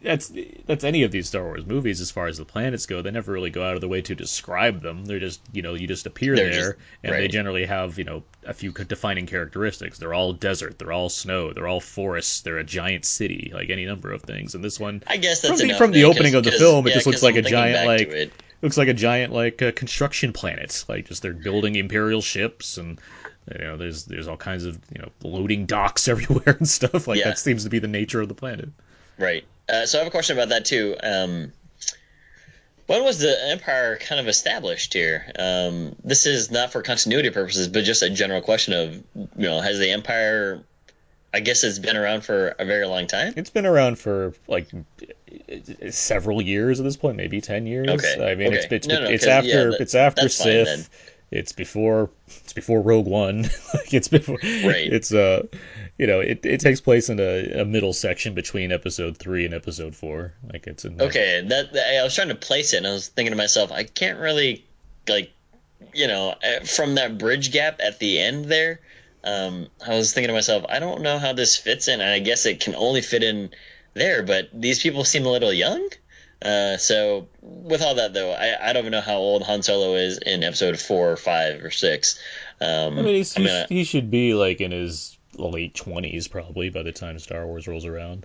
[0.03, 0.33] that's
[0.67, 3.03] that's any of these Star Wars movies as far as the planets go.
[3.03, 5.05] They never really go out of their way to describe them.
[5.05, 8.05] They're just, you know, you just appear They're there, just- and they generally have, you
[8.05, 9.99] know, a few defining characteristics.
[9.99, 13.85] They're all desert, they're all snow, they're all forests, they're a giant city, like any
[13.87, 14.55] number of things.
[14.55, 16.93] And this one I guess that's from the from the opening of the film, it
[16.95, 18.33] just looks like I'm a giant like
[18.63, 20.85] looks like a giant like uh, construction planet.
[20.89, 23.01] Like just they're building imperial ships and.
[23.59, 27.19] You know, there's there's all kinds of you know loading docks everywhere and stuff like
[27.19, 27.29] Yeah.
[27.31, 27.39] that.
[27.39, 28.69] Seems to be the nature of the planet.
[29.19, 29.43] Right.
[29.69, 30.97] Uh, so I have a question about that too.
[31.03, 31.53] Um,
[32.87, 35.31] when was the Empire kind of established here?
[35.39, 38.95] Um, this is not for continuity purposes, but just a general question of,
[39.37, 40.65] you know, has the Empire?
[41.35, 43.35] I guess it's been around for a very long time.
[43.37, 44.69] It's been around for like
[45.91, 47.87] several years at this point, maybe ten years.
[47.87, 48.77] Okay, I mean, it's okay.
[48.77, 50.67] it's, No, no, it's after yeah, that- it's after fine Sith.
[50.67, 50.85] then.
[51.31, 53.43] It's before it's before Rogue One.
[53.75, 54.91] like it's before Right.
[54.91, 55.47] It's uh,
[55.99, 59.53] you know, it, it takes place in a, a middle section between Episode three and
[59.53, 60.33] Episode four.
[60.51, 63.33] Like it's in Okay, that, I was trying to place it, and I was thinking
[63.33, 64.65] to myself, I can't really
[65.09, 65.33] like,
[65.93, 68.81] you know, uh, from that bridge gap at the end there.
[69.25, 72.21] Um, I was thinking to myself, I don't know how this fits in, and I
[72.21, 73.51] guess it can only fit in
[73.93, 74.23] there.
[74.23, 75.89] But these people seem a little young.
[76.41, 79.95] Uh, so with all that though, I, I don't even know how old Han Solo
[79.97, 82.19] is in Episode four, or five, or six.
[82.61, 86.29] Um, I mean, he's, I'm he's- gonna- he should be like in his late twenties
[86.29, 88.25] probably by the time Star Wars rolls around.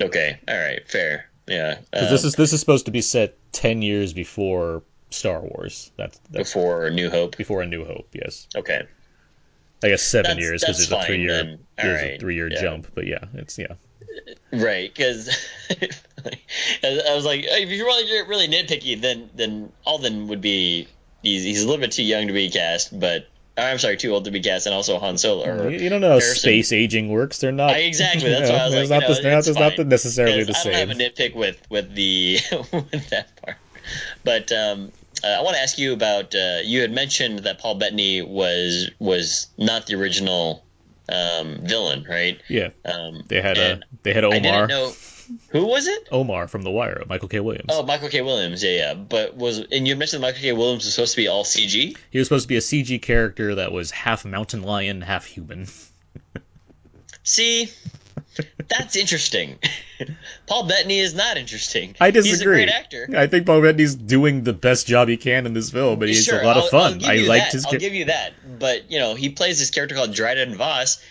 [0.00, 1.76] okay, all right, fair, yeah.
[1.92, 5.92] 'Cause Um, this is this is supposed to be set ten years before Star Wars.
[5.96, 7.36] That's that's before New Hope.
[7.36, 8.08] before A New Hope.
[8.12, 8.48] Yes.
[8.56, 8.82] Okay,
[9.82, 12.60] I guess seven That's- years because there's a three year there's a three year yeah.
[12.60, 12.88] jump.
[12.94, 13.74] But yeah, it's yeah.
[14.52, 15.28] Right, because
[15.70, 20.88] I was like, if you're really, really nitpicky, then then Alden would be
[21.22, 24.24] he's, he's a little bit too young to be cast, but I'm sorry, too old
[24.24, 25.68] to be cast, and also Han Solo.
[25.68, 26.36] You, you don't know how Harrison.
[26.36, 27.38] space aging works.
[27.38, 28.28] They're not I, exactly.
[28.28, 29.86] That's you know, why I was it's like, not you the, know, it's it's not
[29.86, 30.72] necessarily the I same.
[30.72, 32.38] don't have a nitpick with with the
[32.72, 33.56] with that part,
[34.24, 34.90] but um,
[35.22, 36.34] uh, I want to ask you about.
[36.34, 40.63] Uh, you had mentioned that Paul Bettany was was not the original
[41.08, 42.40] um, villain, right?
[42.48, 44.92] yeah, Um, they had a they had I Omar didn't know
[45.48, 46.08] who was it.
[46.12, 47.40] Omar from The Wire, Michael K.
[47.40, 47.70] Williams.
[47.70, 48.20] Oh, Michael K.
[48.22, 48.94] Williams, yeah, yeah.
[48.94, 50.52] But was and you mentioned Michael K.
[50.52, 51.96] Williams was supposed to be all CG.
[52.10, 55.66] He was supposed to be a CG character that was half mountain lion, half human.
[57.22, 57.70] See,
[58.68, 59.58] That's interesting.
[60.46, 61.94] Paul Bettany is not interesting.
[62.00, 62.30] I disagree.
[62.30, 63.08] He's a great actor.
[63.16, 66.24] I think Paul Bettany's doing the best job he can in this film, but he's
[66.24, 66.98] sure, a lot I'll, of fun.
[66.98, 67.52] Give liked that.
[67.52, 67.66] his.
[67.66, 68.32] I'll give you that.
[68.58, 71.02] But you know, he plays this character called Dryden Voss.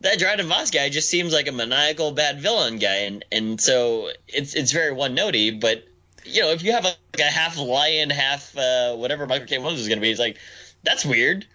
[0.00, 4.10] That Dryden Voss guy just seems like a maniacal bad villain guy, and and so
[4.28, 5.58] it's it's very one notey.
[5.58, 5.84] But
[6.24, 9.58] you know, if you have a, like a half lion, half uh, whatever Michael K.
[9.58, 10.36] Williams is going to be, he's like
[10.82, 11.46] that's weird.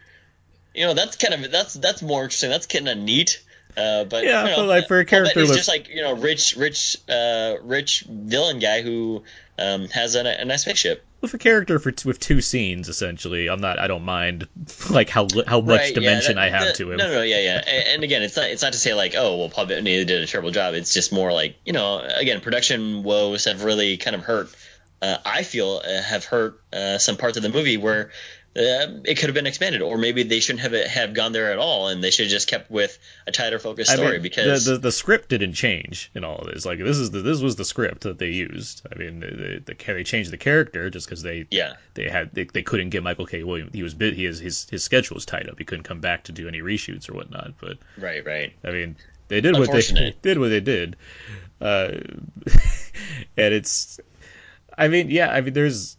[0.74, 2.50] You know, that's kind of that's that's more interesting.
[2.50, 3.44] That's kind of neat.
[3.78, 6.14] Uh, but Yeah, you know, but, like, for a character he's just like you know,
[6.14, 9.24] rich, rich, uh, rich villain guy who
[9.58, 11.06] um, has a, a nice spaceship.
[11.22, 13.48] with a character for with two scenes essentially.
[13.48, 13.78] I'm not.
[13.80, 14.48] I don't mind
[14.90, 16.98] like how li- how much Right, yeah, dimension that- I have that- to him.
[16.98, 17.64] No, no, yeah, yeah.
[17.66, 20.24] And, and again, it's not it's not to say like, oh, well, Paul Bettany did
[20.24, 20.74] a terrible job.
[20.74, 24.50] It's just more like you know, again, production woes have really kind of hurt.
[25.02, 28.12] Uh, I feel uh, have hurt uh, some parts of the movie where.
[28.54, 31.58] Uh, it could have been expanded, or maybe they shouldn't have have gone there at
[31.58, 34.14] all, and they should have just kept with a tighter focused I story.
[34.14, 36.66] mean, because the, the the script didn't change in all of this.
[36.66, 38.86] Like this is the, this was the script that they used.
[38.92, 42.34] I mean, the, the, the they changed the character just because they yeah, they had
[42.34, 43.42] they, they couldn't get Michael K.
[43.44, 43.72] Williams.
[43.72, 45.58] He was bit he his his his schedule was tied up.
[45.58, 47.54] He couldn't come back to do any reshoots or whatnot.
[47.62, 48.52] But right, right.
[48.66, 48.98] I mean,
[49.30, 50.22] they did what they Unfortunate.
[50.22, 50.98] did what they did,
[51.62, 51.92] uh,
[53.38, 54.02] and it's.
[54.78, 55.32] I mean, yeah.
[55.32, 55.96] I mean, there's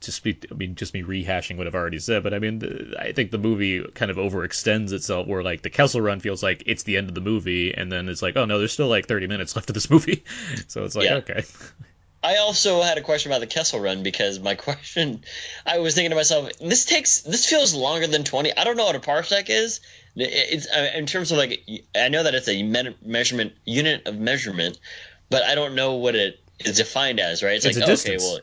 [0.00, 0.38] just be.
[0.50, 3.30] I mean, just me rehashing what I've already said, but I mean, the, I think
[3.30, 6.96] the movie kind of overextends itself, where like the Kessel Run feels like it's the
[6.96, 9.56] end of the movie, and then it's like, oh no, there's still like 30 minutes
[9.56, 10.24] left of this movie,
[10.66, 11.16] so it's like, Yeah.
[11.16, 11.44] okay,
[12.22, 15.22] I also had a question about the Kessel Run because my question,
[15.64, 18.56] I was thinking to myself, this takes this feels longer than twenty.
[18.56, 19.80] I don't know what a parsec is.
[20.16, 21.62] It's in terms of like
[21.94, 24.78] I know that it's a me- measurement unit of measurement,
[25.30, 27.42] but I don't know what it is defined as.
[27.42, 27.54] Right?
[27.54, 28.40] It's, It's like a okay, well,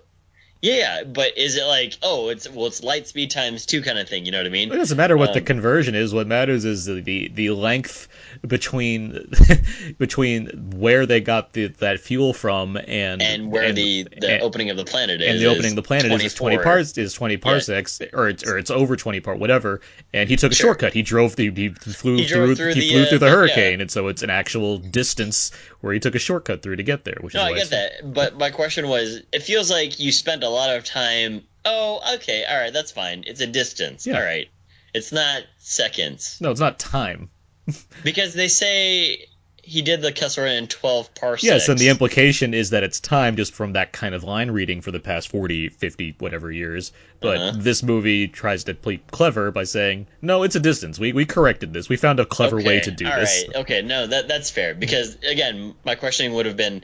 [0.65, 4.09] yeah, but is it like oh, it's well, it's light speed times two kind of
[4.09, 4.25] thing?
[4.25, 4.71] You know what I mean?
[4.71, 6.13] It doesn't matter what the Um, conversion is.
[6.13, 8.07] What matters is the the, the length
[8.45, 9.29] between
[9.97, 14.69] between where they got the, that fuel from and And where the the and, opening
[14.69, 17.13] of the planet is, and the opening of the planet is, is 20 parts is
[17.13, 19.81] 20 parsecs or it's or it's over 20 part whatever
[20.13, 20.69] and he took a Sure.
[20.69, 23.25] shortcut he drove the he flew He through, through he the, flew uh, through the
[23.27, 23.31] yeah.
[23.31, 25.51] hurricane and so it's an actual distance
[25.81, 28.13] where he took a shortcut through to get there which No, is I get that,
[28.13, 31.43] but my question was, it feels like you spent a lot of time.
[31.65, 33.23] Oh, okay, all right, that's fine.
[33.27, 34.05] It's a distance.
[34.07, 34.17] Yeah.
[34.17, 34.47] All right,
[34.93, 37.29] it's not seconds no it's not time
[38.03, 39.25] because they say
[39.67, 41.43] he did the Kessel Run in twelve parsecs.
[41.43, 44.81] Yes, and the implication is that it's time just from that kind of line reading
[44.81, 46.91] for the past 40, 50, whatever years.
[47.19, 47.57] But Uh-huh.
[47.57, 50.99] this movie tries to play clever by saying, no, it's a distance.
[50.99, 51.89] We, we corrected this.
[51.89, 53.45] We found a clever way to do all this.
[53.47, 56.83] right, okay, no, that that's fair because again, my questioning would have been,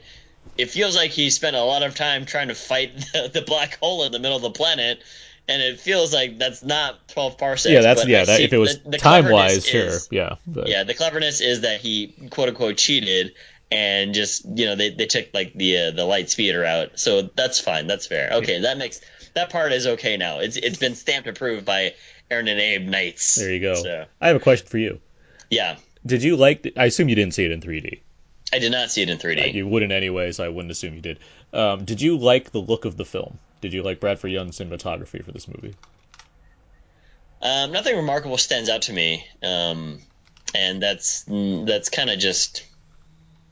[0.58, 3.78] it feels like he spent a lot of time trying to fight the, the black
[3.78, 5.02] hole in the middle of the planet.
[5.48, 7.72] And it feels like that's not twelve parsecs.
[7.72, 8.24] Yeah, that's yeah.
[8.24, 10.36] That, see if it was the- the time wise, sure, is- yeah.
[10.46, 13.34] Yeah the cleverness is that he quote unquote cheated
[13.72, 17.22] and just you know they, they took like the uh, the light speeder out so
[17.22, 19.00] that's fine that's fair okay that makes
[19.34, 21.94] that part is okay now it's it's been stamped approved by
[22.30, 23.74] aaron and abe nights There you go.
[23.74, 25.00] so I have a question for you.
[25.50, 26.72] yeah Did you like?
[26.76, 28.02] I assume you didn't see it in 3D.
[28.52, 31.00] I did not see it in 3d You wouldn't anyway, so I wouldn't assume you
[31.00, 31.18] did.
[31.52, 33.38] Um, did you like the look of the film?
[33.60, 35.74] Did you like Bradford Young's cinematography for this movie?
[37.40, 40.00] um, nothing remarkable stands out to me um,
[40.54, 42.64] and that's that's kind of just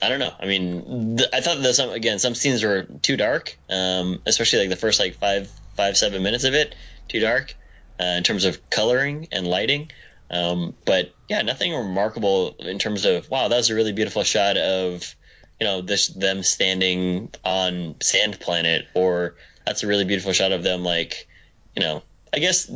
[0.03, 0.33] I don't know.
[0.41, 4.61] I mean, th- I thought that some again some scenes were too dark, um, especially
[4.61, 6.75] like the first like five five seven minutes of it,
[7.09, 7.55] too dark
[8.01, 9.91] uh, in terms of coloring and lighting.
[10.31, 14.57] Um, but yeah, nothing remarkable in terms of wow, that was a really beautiful shot
[14.57, 15.15] of
[15.59, 19.35] you know this them standing on sand planet, or
[19.67, 21.29] that's a really beautiful shot of them like
[21.75, 22.71] you know I guess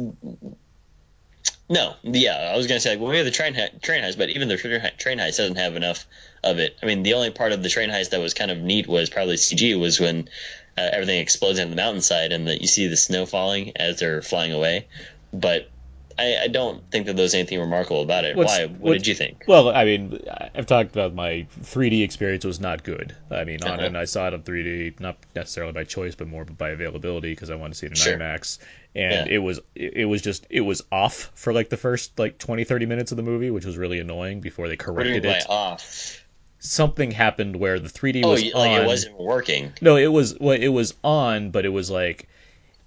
[1.71, 4.29] no, yeah, I was gonna say like well maybe the train he- train heist, but
[4.31, 6.07] even the train he- train heist doesn't have enough
[6.43, 6.77] of it.
[6.83, 9.09] I mean, the only part of the train heist that was kind of neat was
[9.09, 10.29] probably CG was when
[10.77, 14.23] uh, everything explodes on the mountainside and that you see the snow falling as they're
[14.23, 14.89] flying away.
[15.33, 15.71] But
[16.19, 18.37] I, I don't think that there's anything remarkable about it.
[18.37, 18.67] What's- Why?
[18.67, 19.45] What what's- did you think?
[19.49, 20.21] Well, I mean,
[20.55, 23.15] I've talked about my 3D experience was not good.
[23.31, 23.83] I mean, on Uh-huh.
[23.87, 27.51] and I saw it on 3D, not necessarily by choice, but more by availability because
[27.51, 28.17] I wanted to see it in Sure.
[28.19, 28.59] IMAX.
[28.95, 29.35] And Yeah.
[29.35, 32.87] it was it was just it was off for like the first like 20 30
[32.87, 35.47] minutes of the movie, which was really annoying before they What corrected it.
[35.49, 36.21] off?
[36.61, 38.59] Something happened where the 3D Oh, was you- on.
[38.61, 39.73] like it wasn't working.
[39.83, 42.29] No, it was well, it was on, but it was like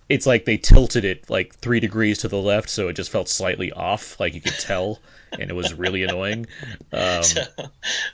[0.09, 3.27] it's like they tilted it like three degrees to the left, so it just felt
[3.27, 4.99] slightly off, like you could tell,
[5.33, 6.47] and it was really annoying.
[6.93, 7.41] Um, So,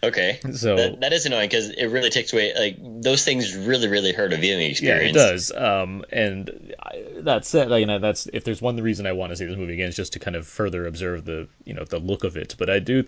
[0.03, 0.39] okay.
[0.53, 4.11] So- that, that is annoying because it really takes away like those things really really
[4.11, 5.15] hurt a viewing experience.
[5.15, 5.51] yeah, it does.
[5.51, 9.31] Um, and I, that said, like, you know, that's if there's one reason I want
[9.31, 11.83] to see this movie again is just to kind of further observe the you know
[11.83, 12.55] the look of it.
[12.57, 13.05] But I do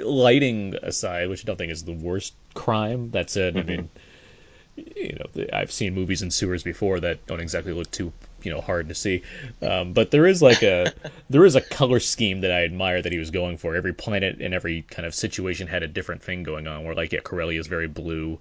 [0.00, 3.10] lighting aside, which I don't think is the worst crime.
[3.12, 3.88] That said, I mean.
[4.76, 8.12] You know, I've seen movies in sewers before that don't exactly look too,
[8.42, 9.22] you know, hard to see.
[9.62, 10.92] Um, but there is like a
[11.30, 13.74] there is a color scheme that I admire that he was going for.
[13.74, 16.84] Every planet and every kind of situation had a different thing going on.
[16.84, 18.38] Where like, yeah, Corellia is very blue,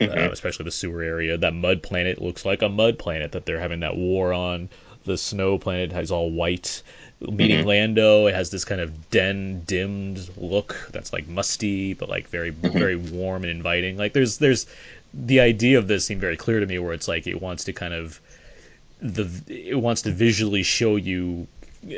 [0.00, 1.38] uh, especially the sewer area.
[1.38, 4.68] That mud planet looks like a mud planet that they're having that war on.
[5.04, 6.82] The snow planet has all white.
[7.20, 12.28] Meeting Lando, it has this kind of den dimmed look that's like musty, but like
[12.28, 13.98] very very warm and inviting.
[13.98, 14.66] Like there's there's
[15.12, 17.72] the idea of this seemed very clear to me, where it's like it wants to
[17.72, 18.20] kind of
[19.00, 21.46] the it wants to visually show you
[21.86, 21.90] uh,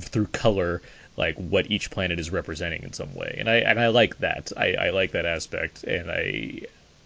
[0.00, 0.82] through color
[1.16, 3.36] like what each planet is representing in some way.
[3.38, 4.52] And i and i like that.
[4.56, 5.84] I, I like that aspect.
[5.84, 6.62] And I,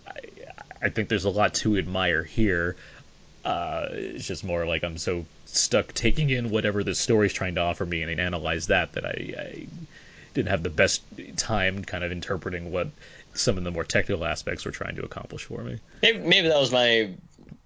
[0.07, 0.20] I
[0.83, 2.76] i think there's a lot to admire here.
[3.44, 7.61] Uh it's just more like i'm so stuck taking in whatever the story's trying to
[7.62, 9.66] offer me and analyze that that i, I
[10.35, 11.03] didn't have the best
[11.37, 12.88] time kind of interpreting what
[13.40, 16.59] some of the more technical aspects were trying to accomplish for me Maybe, maybe that
[16.59, 17.14] was my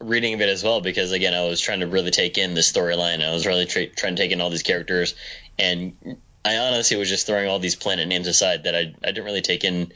[0.00, 2.60] reading of it as well because again I was trying to really take in the
[2.60, 3.26] storyline.
[3.26, 5.14] I was really tra- trying to take in all these characters,
[5.58, 9.24] and I honestly was just throwing all these planet names aside that I, I didn't
[9.24, 9.92] really take in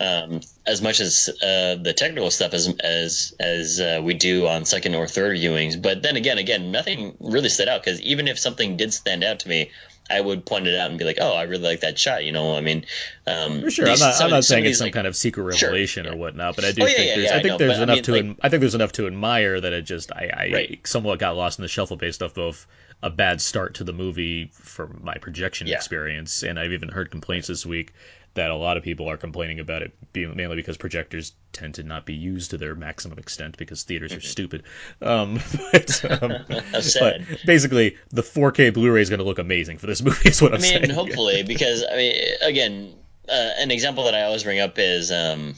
[0.00, 4.66] um, as much as uh, the technical stuff as as as uh, we do on
[4.66, 5.80] second or third viewings.
[5.80, 9.40] But then again, again, nothing really stood out because even if something did stand out
[9.40, 9.70] to me.
[10.10, 12.32] I would point it out and be like, "Oh, I really like that shot." You
[12.32, 12.84] know, I mean,
[13.26, 15.14] um, For sure, these- I'm not, some I'm not saying it's some like- kind of
[15.16, 17.38] secret Sure, revelation or whatnot, but I do Oh, yeah, think yeah, there's, yeah, I
[17.38, 19.60] I know, there's but I enough mean, to, like- I think there's enough to admire
[19.60, 20.80] that it just, I, I Right.
[20.86, 22.66] somewhat got lost in the shuffle based off of
[23.02, 25.76] a bad start to the movie for my projection Yeah.
[25.76, 27.92] experience, and I've even heard complaints this week
[28.38, 31.82] that a lot of people are complaining about it being mainly because projectors tend to
[31.82, 34.18] not be used to their maximum extent because theaters Mm-hmm.
[34.18, 34.62] are stupid.
[35.02, 35.40] Um,
[35.72, 40.28] but, um, but basically, the 4K Blu-ray is going to look amazing for this movie.
[40.28, 40.76] Is what I'm saying.
[40.76, 40.98] I mean, saying.
[40.98, 42.94] hopefully, because I mean, again,
[43.28, 45.54] uh, an example that I always bring up is um,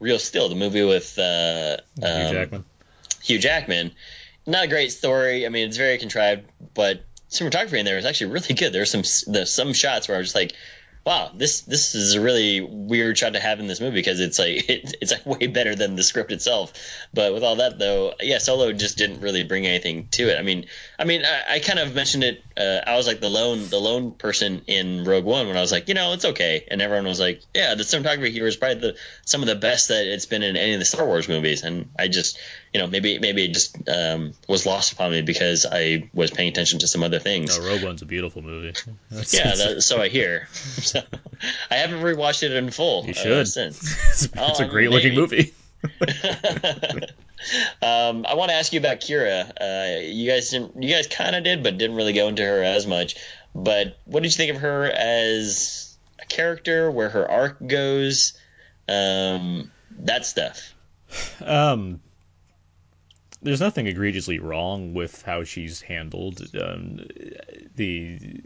[0.00, 2.64] Real Steel, the movie with uh, Hugh um, Jackman.
[3.22, 3.92] Hugh Jackman.
[4.46, 5.46] Not a great story.
[5.46, 8.72] I mean, it's very contrived, but cinematography in there is actually really good.
[8.72, 10.52] There's some there's some shots where I was just like,
[11.04, 14.38] wow, this this is a really weird shot to have in this movie because it's
[14.38, 16.72] like it, it's like way better than the script itself.
[17.12, 20.38] But with all that though, yeah, Solo just didn't really bring anything to it.
[20.38, 20.66] I mean,
[20.98, 22.42] I mean, I, I kind of mentioned it.
[22.56, 25.72] Uh, I was like the lone the lone person in Rogue One when I was
[25.72, 28.80] like, you know, it's okay, and everyone was like, yeah, the cinematography here is probably
[28.80, 31.62] the some of the best that it's been in any of the Star Wars movies,
[31.62, 32.38] and I just
[32.72, 36.48] you know maybe maybe it just um, was lost upon me because I was paying
[36.48, 37.58] attention to some other things.
[37.58, 38.74] No, Rogue One's a beautiful movie.
[39.10, 40.48] That's- Yeah, that, so I hear.
[40.82, 41.00] So,
[41.70, 43.04] I haven't rewatched it in full.
[43.04, 43.48] You uh, should.
[43.48, 43.82] since.
[43.82, 45.52] it's, it's a Um, great looking movie.
[47.80, 49.50] Um, I want to ask you about Qi'ra.
[49.60, 50.82] Uh, you guys didn't.
[50.82, 53.16] You guys kind of did, but didn't really go into her as much.
[53.54, 56.90] But what did you think of her as a character?
[56.90, 58.34] Where her arc goes?
[58.88, 60.74] Um, that stuff.
[61.44, 62.00] Um,
[63.42, 66.42] there's nothing egregiously wrong with how she's handled.
[66.54, 67.06] Um,
[67.76, 68.40] the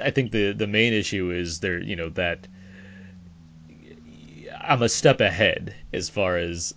[0.00, 2.46] I think the the main issue is there, you know, that
[4.60, 6.74] I'm a step ahead as far as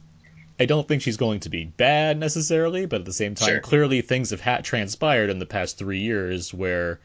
[0.61, 3.59] I don't think she's going to be bad necessarily, but at the same time, Sure.
[3.61, 6.99] clearly things have ha- transpired in the past three years where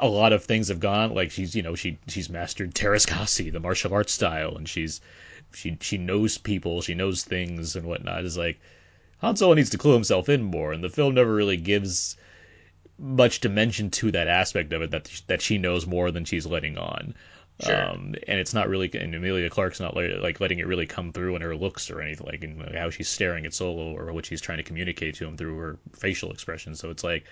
[0.00, 1.14] a lot of things have gone.
[1.14, 5.00] Like she's, you know, she she's mastered Teräs Käsi, the martial arts style, and she's
[5.54, 8.24] she she knows people, she knows things and whatnot.
[8.24, 8.58] Is like
[9.18, 12.16] Han Solo needs to clue himself in more, and the film never really gives
[12.98, 16.76] much dimension to that aspect of it that that she knows more than she's letting
[16.76, 17.14] on.
[17.62, 17.90] Sure.
[17.90, 21.12] Um, and it's not really, and Emilia Clarke's not like, like letting it really come
[21.12, 24.26] through in her looks or anything, like in how she's staring at Solo or what
[24.26, 26.74] she's trying to communicate to him through her facial expression.
[26.74, 27.24] So it's like,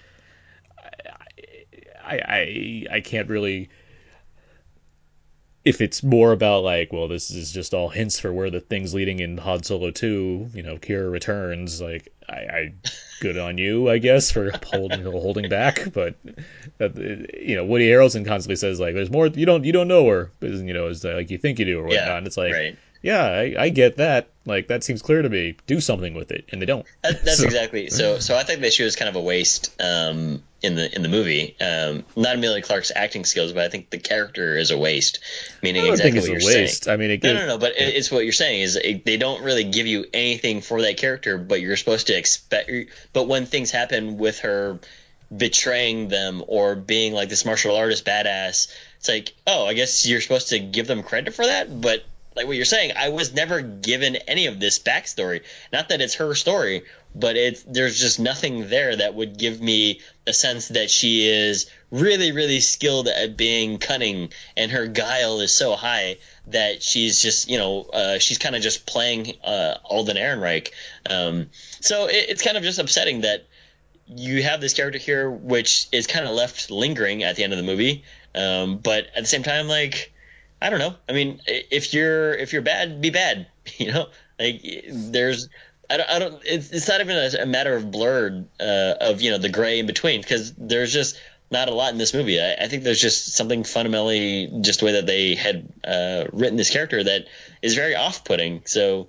[2.04, 3.70] I, I, I can't really.
[5.64, 8.94] If it's more about like, well, this is just all hints for where the things
[8.94, 12.74] leading in Han Solo 2, you know, Qi'ra returns, like, I, I
[13.20, 15.92] good on you, I guess, for holding holding back.
[15.92, 16.14] But
[16.78, 16.96] that,
[17.40, 19.26] you know, Woody Harrelson constantly says like, "There's more.
[19.26, 21.82] You don't you don't know her, you know, is like you think you do or
[21.84, 22.76] whatnot." Yeah, and it's like, right.
[23.02, 24.28] yeah, I, I get that.
[24.46, 25.56] Like that seems clear to me.
[25.66, 26.86] Do something with it, and they don't.
[27.02, 28.18] That, that's So- exactly so.
[28.18, 31.08] So I think that she was kind of a waste um, in the in the
[31.08, 31.56] movie.
[31.60, 35.18] Um, not Emilia Clarke's acting skills, but I think the character is a waste.
[35.62, 36.84] Meaning I don't exactly think what you're waste.
[36.84, 36.94] saying.
[36.94, 37.58] I mean, it No, gives, no, no.
[37.58, 40.82] But it, it's what you're saying is it, they don't really give you anything for
[40.82, 42.70] that character, but you're supposed to expect.
[43.12, 44.78] But when things happen with her
[45.34, 50.20] betraying them or being like this martial artist badass, it's like, oh, I guess you're
[50.20, 52.04] supposed to give them credit for that, but
[52.34, 55.42] like what you're saying, I was never given any of this backstory.
[55.72, 60.00] Not that it's her story, but it's there's just nothing there that would give me
[60.26, 65.52] a sense that she is really, really skilled at being cunning, and her guile is
[65.52, 66.16] so high
[66.48, 70.70] that she's just, you know, uh, she's kind of just playing uh, Alden Ehrenreich.
[71.08, 73.46] Um, so it, it's kind of just upsetting that
[74.06, 77.58] you have this character here, which is kind of left lingering at the end of
[77.58, 78.04] the movie.
[78.34, 80.12] Um, but at the same time, like
[80.62, 80.94] I don't know.
[81.08, 83.46] I mean, if you're if you're bad, be bad.
[83.78, 84.08] You know,
[84.40, 84.60] like
[84.90, 85.48] there's.
[85.88, 86.10] I don't.
[86.10, 89.38] I don't it's, it's not even a, a matter of blurred uh, of you know
[89.38, 91.20] the gray in between because there's just
[91.52, 92.40] not a lot in this movie.
[92.40, 96.56] I, I, think there's just something fundamentally just the way that they had uh, written
[96.56, 97.26] this character that
[97.60, 98.62] is very off-putting.
[98.64, 99.08] So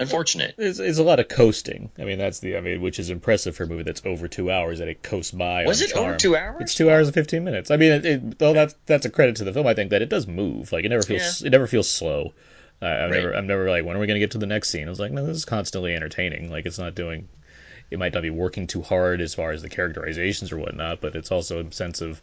[0.00, 0.54] unfortunate.
[0.58, 1.90] It's, it's, a lot of coasting.
[1.98, 4.50] I mean, that's the I mean, which is impressive for a movie that's over two
[4.50, 5.64] hours that it coasts by.
[5.64, 6.06] Was it charm.
[6.06, 6.60] over two hours?
[6.60, 7.70] It's two hours and fifteen minutes.
[7.70, 9.66] I mean, it, it, though that's that's a credit to the film.
[9.66, 10.72] I think that it does move.
[10.72, 11.48] Like it never feels yeah.
[11.48, 12.34] it never feels slow.
[12.80, 13.20] Uh, I'm right.
[13.20, 14.86] never I'm never like when are we gonna get to the next scene?
[14.86, 16.50] I was like, no, this is constantly entertaining.
[16.50, 17.28] Like it's not doing.
[17.90, 21.16] It might not be working too hard as far as the characterizations or whatnot, but
[21.16, 22.20] it's also a sense of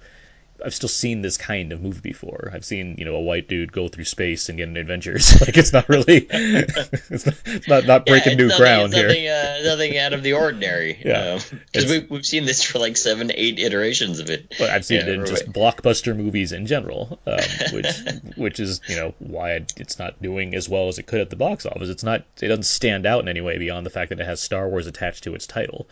[0.63, 2.49] I've still seen this kind of movie before.
[2.53, 5.39] I've seen, you know, a white dude go through space and get in adventures.
[5.41, 9.07] like it's not really, it's, not, it's not, not breaking yeah, new nothing, ground here.
[9.07, 11.01] Nothing, uh, nothing out of the ordinary.
[11.03, 11.39] Yeah,
[11.71, 14.53] because um, we, we've seen this for like seven, eight iterations of it.
[14.57, 17.39] But I've seen yeah, it in just blockbuster movies in general, um,
[17.73, 17.87] which
[18.35, 21.35] which is you know why it's not doing as well as it could at the
[21.35, 21.89] box office.
[21.89, 24.41] It's not, it doesn't stand out in any way beyond the fact that it has
[24.41, 25.87] Star Wars attached to its title.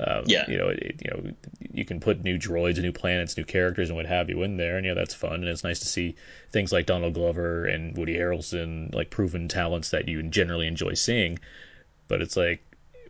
[0.00, 0.44] Um, yeah.
[0.48, 1.32] You know, it, you know,
[1.72, 4.76] you can put new droids, new planets, new characters, and what have you in there,
[4.76, 6.14] and yeah, that's fun, and it's nice to see
[6.52, 11.38] things like Donald Glover and Woody Harrelson, like proven talents that you generally enjoy seeing.
[12.06, 12.62] But it's like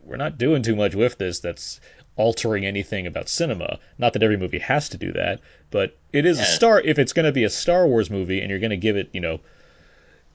[0.03, 1.39] we're not doing too much with this.
[1.39, 1.79] That's
[2.15, 3.79] altering anything about cinema.
[3.97, 6.43] Not that every movie has to do that, but it is yeah.
[6.43, 6.81] a star.
[6.81, 9.09] If it's going to be a Star Wars movie, and you're going to give it,
[9.13, 9.39] you know,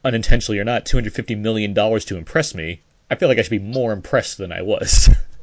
[0.05, 2.81] unintentionally or not, two hundred fifty million dollars to impress me,
[3.11, 5.11] I feel like I should be more impressed than I was.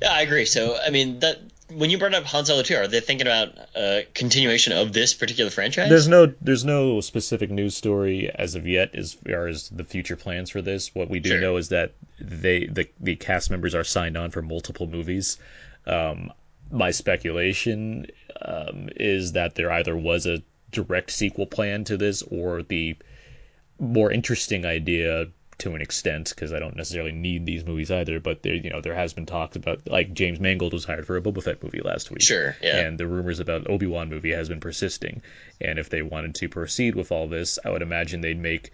[0.00, 0.44] Yeah, I agree.
[0.44, 1.38] So, I mean, that
[1.72, 5.14] when you brought up Han Solo 2, are they thinking about a continuation of this
[5.14, 5.88] particular franchise?
[5.88, 10.16] There's no there's no specific news story as of yet as far as the future
[10.16, 10.94] plans for this.
[10.94, 11.40] What we do sure.
[11.40, 15.38] know is that they the the cast members are signed on for multiple movies.
[15.86, 16.32] Um,
[16.70, 18.06] my speculation
[18.40, 22.96] um, is that there either was a direct sequel plan to this or the
[23.78, 25.28] more interesting idea
[25.60, 28.20] to an extent because I don't necessarily need these movies either.
[28.20, 31.16] But there, you know, there has been talks about like James Mangold was hired for
[31.16, 32.22] a Boba Fett movie last week.
[32.22, 32.80] Sure, yeah.
[32.80, 35.22] And the rumors about Obi Wan movie has been persisting.
[35.60, 38.72] And if they wanted to proceed with all this, I would imagine they'd make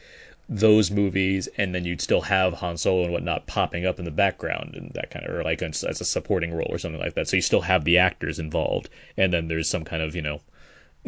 [0.48, 4.12] those movies, and then you'd still have Han Solo and whatnot popping up in the
[4.12, 7.14] background and that kind of, or like as, as a supporting role or something like
[7.14, 7.28] that.
[7.28, 10.40] So you still have the actors involved, and then there's some kind of you know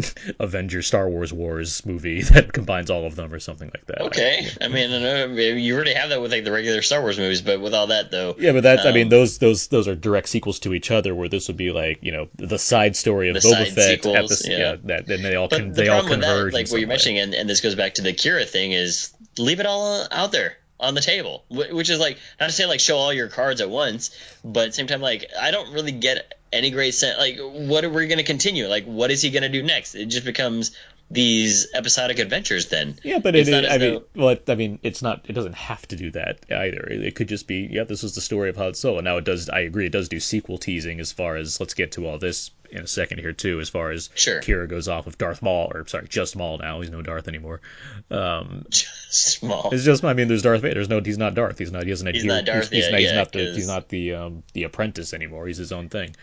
[0.39, 4.03] Avengers Star Wars Wars movie that combines all of them or something like that.
[4.03, 7.43] Okay, I mean, I you already have that with like the regular Star Wars movies,
[7.43, 8.37] but with all that though.
[8.39, 10.91] Yeah, but that's um, I mean um, those those those are direct sequels to each
[10.91, 11.15] other.
[11.15, 14.39] Where this would be like you know the side story of Boba Fett sequels, at
[14.39, 14.59] the, yeah.
[14.59, 16.53] yeah that then they all con- the they all converge.
[16.53, 16.95] That, like what you're way.
[16.95, 20.33] mentioning, and, and this goes back to the Qi'ra thing is leave it all out
[20.33, 23.61] there on the table, which is like not to say like show all your cards
[23.61, 27.19] at once, but at the same time like I don't really get any great sense.
[27.19, 28.67] Like, what are we going to continue?
[28.67, 29.95] Like, what is he going to do next?
[29.95, 30.77] It just becomes
[31.11, 32.99] these episodic adventures then.
[33.03, 34.05] Yeah, but it, I though...
[34.15, 35.25] well, I mean, it's not.
[35.29, 36.87] It doesn't have to do that either.
[36.91, 39.01] It, could just be, yeah, this was the story of Han Solo.
[39.01, 39.49] Now it does.
[39.49, 39.87] I agree.
[39.87, 42.87] It does do sequel teasing as far as let's get to all this in a
[42.87, 43.59] second here too.
[43.61, 44.43] As far as sure.
[44.43, 46.81] Qi'ra goes off with Darth Maul, or sorry, just Maul now.
[46.81, 47.63] He's no Darth anymore.
[48.11, 49.71] Um, just Maul.
[49.73, 50.05] It's just.
[50.05, 50.75] I mean, there's Darth Vader.
[50.75, 51.01] There's no.
[51.01, 51.59] He's not Darth.
[51.59, 51.85] He's not.
[51.85, 52.15] He doesn't.
[52.15, 52.69] He's not Darth.
[52.69, 53.55] He's, he's, not, he's not the.
[53.55, 54.15] He's not the.
[54.15, 55.47] Um, the apprentice anymore.
[55.47, 56.15] He's his own thing.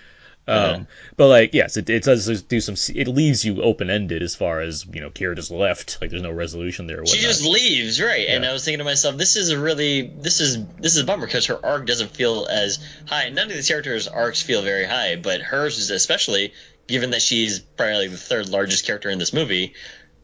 [0.47, 0.87] Um,
[1.17, 2.75] But like, yes, it, it does do some.
[2.95, 5.09] It leaves you open ended as far as you know.
[5.09, 5.97] Qi'ra just left.
[6.01, 7.05] Like, there's no resolution there.
[7.05, 8.27] She just leaves, right?
[8.27, 8.35] Yeah.
[8.35, 11.05] And I was thinking to myself, this is a really, this is this is a
[11.05, 13.29] bummer because her arc doesn't feel as high.
[13.29, 16.53] None of these characters' arcs feel very high, but hers is especially,
[16.87, 19.73] given that she's probably the third largest character in this movie,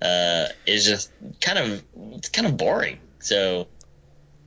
[0.01, 1.83] uh, is just kind of
[2.15, 2.99] it's kind of boring.
[3.19, 3.67] So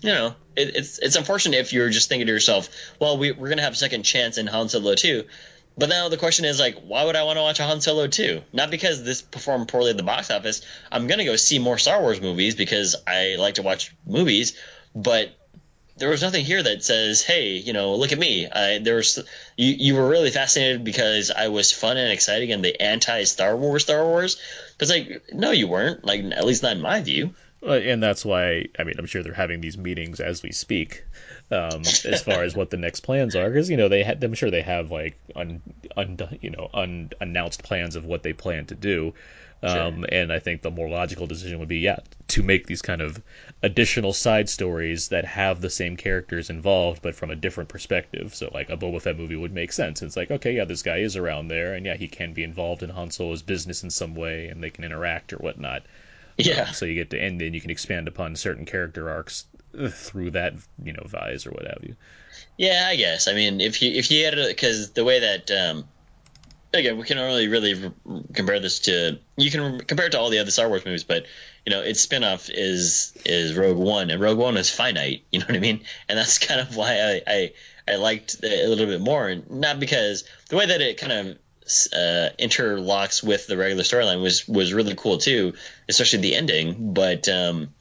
[0.01, 2.69] you know, it, it's it's unfortunate if you're just thinking to yourself,
[3.01, 5.25] well, we, we're gonna have a second chance in Han Solo 2,
[5.77, 8.07] but now the question is like, why would I want to watch a Han Solo
[8.07, 8.43] 2?
[8.53, 10.63] Not because this performed poorly at the box office.
[10.91, 14.57] I'm gonna go see more Star Wars movies because I like to watch movies,
[14.95, 15.31] but
[15.97, 19.19] there was nothing here that says, "Hey, you know, look at me." I, there was
[19.57, 19.75] you.
[19.75, 23.85] You were really fascinated because I was fun and exciting and the anti Star Wars
[23.85, 24.37] Star Wars.
[24.73, 26.05] Because like, no, you weren't.
[26.05, 27.35] Like, at least not in my view.
[27.63, 31.05] And that's why I mean I'm sure they're having these meetings as we speak,
[31.55, 34.35] um, as far as what the next plans are, because you know they had I'm
[34.35, 35.63] sure they have like un,
[35.97, 39.15] un you know unannounced plans of what they plan to do,
[39.63, 40.09] um, sure.
[40.13, 43.23] and I think the more logical decision would be yeah to make these kind of
[43.63, 48.35] additional side stories that have the same characters involved but from a different perspective.
[48.35, 50.03] So like a Boba Fett movie would make sense.
[50.03, 52.83] It's like okay yeah this guy is around there and yeah he can be involved
[52.83, 55.85] in Han Solo's business in some way and they can interact or whatnot.
[56.37, 56.63] Yeah.
[56.63, 59.47] Um, so you get to, and then you can expand upon certain character arcs
[59.91, 61.97] through that, you know, vise or what have you.
[62.57, 63.29] Yeah, I guess.
[63.29, 65.85] I mean, if you if you had because the way that um,
[66.73, 67.93] again, we can only really
[68.33, 71.27] compare this to you can compare it to all the other Star Wars movies, but
[71.65, 75.25] you know, its spinoff is is Rogue One, and Rogue One is finite.
[75.33, 75.81] You know what I mean?
[76.09, 77.53] And that's kind of why I I,
[77.89, 81.13] I liked it a little bit more, and not because the way that it kind
[81.13, 81.27] of
[81.93, 85.55] uh, interlocks with the regular storyline was was really cool too,
[85.89, 86.93] especially the ending.
[86.93, 87.75] But um,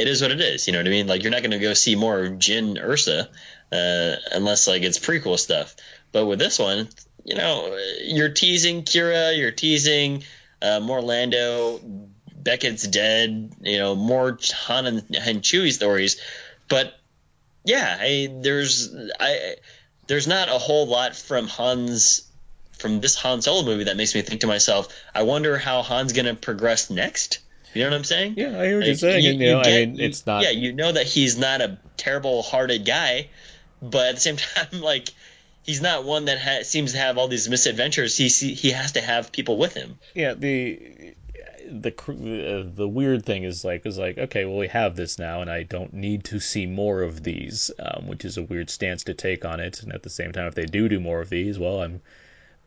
[0.00, 0.66] it is what it is.
[0.66, 1.06] You know what I mean?
[1.06, 3.26] Like you're not going to go see more of Jyn Erso
[3.72, 5.76] uh, unless like it's prequel stuff.
[6.12, 6.88] But with this one,
[7.24, 10.24] you know, you're teasing Qi'ra, you're teasing
[10.62, 11.80] uh, more Lando.
[12.42, 13.52] Beckett's dead.
[13.60, 16.20] You know, more Han and, and Chewie stories.
[16.68, 16.98] But
[17.64, 19.56] yeah, I, there's I
[20.06, 22.26] there's not a whole lot from Han's
[22.78, 26.14] from this Han Solo movie that makes me think to myself, I wonder how Han's
[26.14, 27.40] going to progress next.
[27.74, 28.34] You know what I'm saying?
[28.36, 29.24] Yeah, I hear what like, you're saying.
[29.24, 30.42] You, and, you know, get, I mean, it's not.
[30.42, 33.28] Yeah, you know that he's not a terrible-hearted guy,
[33.80, 35.10] but at the same time, like
[35.62, 38.16] he's not one that ha- seems to have all these misadventures.
[38.16, 39.98] He he has to have people with him.
[40.14, 41.14] Yeah, the
[41.70, 45.40] the uh, the weird thing is like is like okay, well we have this now,
[45.40, 49.04] and I don't need to see more of these, um, which is a weird stance
[49.04, 49.82] to take on it.
[49.82, 52.00] And at the same time, if they do do more of these, well, I'm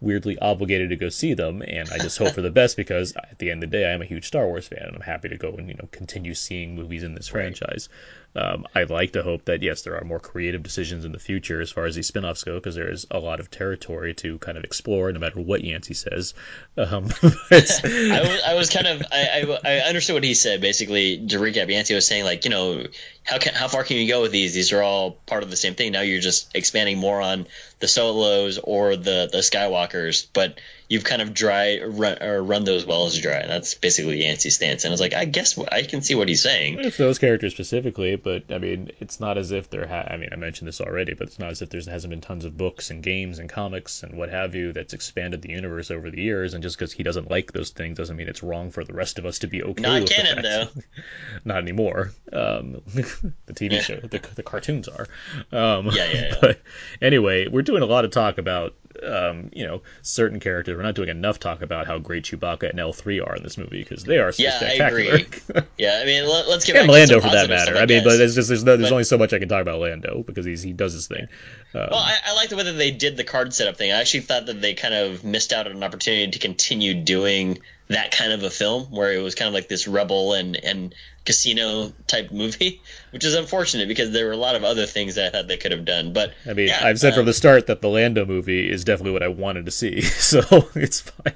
[0.03, 3.39] weirdly obligated to go see them, and I just hope for the best because at
[3.39, 5.37] the end of the day, I'm a huge Star Wars fan, and I'm happy to
[5.37, 7.89] go and you know continue seeing movies in this franchise.
[8.35, 11.61] Um, I'd like to hope that yes, there are more creative decisions in the future
[11.61, 14.57] as far as these spin-offs go, because there is a lot of territory to kind
[14.57, 16.33] of explore, no matter what Yancey says.
[16.77, 20.61] Um, I, was, I was kind of I, I, I understood what he said.
[20.61, 22.85] Basically, to recap, Yancey was saying like you know
[23.23, 24.53] how can, how far can you go with these?
[24.53, 25.91] These are all part of the same thing.
[25.91, 27.47] Now you're just expanding more on
[27.79, 30.59] the solos or the the Skywalkers, but
[30.93, 33.37] you've kind of dry run or run those wells dry.
[33.37, 34.83] And That's basically Yancey's stance.
[34.83, 36.77] And I was like, I guess I can see what he's saying.
[36.79, 39.87] It's those characters specifically, but I mean, it's not as if there.
[39.87, 42.21] Ha- I mean, I mentioned this already, but it's not as if there hasn't been
[42.21, 45.89] tons of books and games and comics and what have you that's expanded the universe
[45.89, 46.53] over the years.
[46.53, 49.17] And just because he doesn't like those things doesn't mean it's wrong for the rest
[49.17, 49.81] of us to be okay.
[49.81, 50.67] Not with canon though.
[51.43, 52.11] not anymore.
[52.31, 53.81] Um, the TV yeah.
[53.81, 55.07] show, the, the cartoons are.
[55.51, 56.35] Um, yeah, yeah, yeah.
[56.41, 56.61] But
[57.01, 60.75] anyway, we're doing a lot of talk about um, you know, certain characters.
[60.75, 63.81] We're not doing enough talk about how great Chewbacca and L3 are in this movie
[63.83, 65.13] because they are so yeah, spectacular.
[65.13, 65.61] I agree.
[65.77, 67.75] yeah, I mean, let, us get and Lando for that matter.
[67.75, 69.49] I, I mean, but there's just there's, no, there's but, only so much I can
[69.49, 71.27] talk about Lando because he's he does his thing.
[71.73, 73.91] Um, well, I, I like the way that they did the card setup thing.
[73.91, 77.59] I actually thought that they kind of missed out on an opportunity to continue doing
[77.89, 80.95] that kind of a film where it was kind of like this rebel and and
[81.25, 85.27] casino type movie, which is unfortunate because there were a lot of other things that
[85.27, 86.13] I thought they could have done.
[86.13, 88.83] But I mean, yeah, I've said um, from the start that the Lando movie is
[88.83, 90.41] definitely what I wanted to see, so
[90.75, 91.35] it's fine.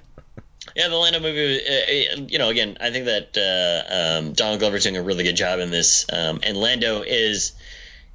[0.75, 4.59] Yeah, the Lando movie, uh, uh, you know, again, I think that uh, um, Donald
[4.59, 7.53] Glover's doing a really good job in this, um, and Lando is.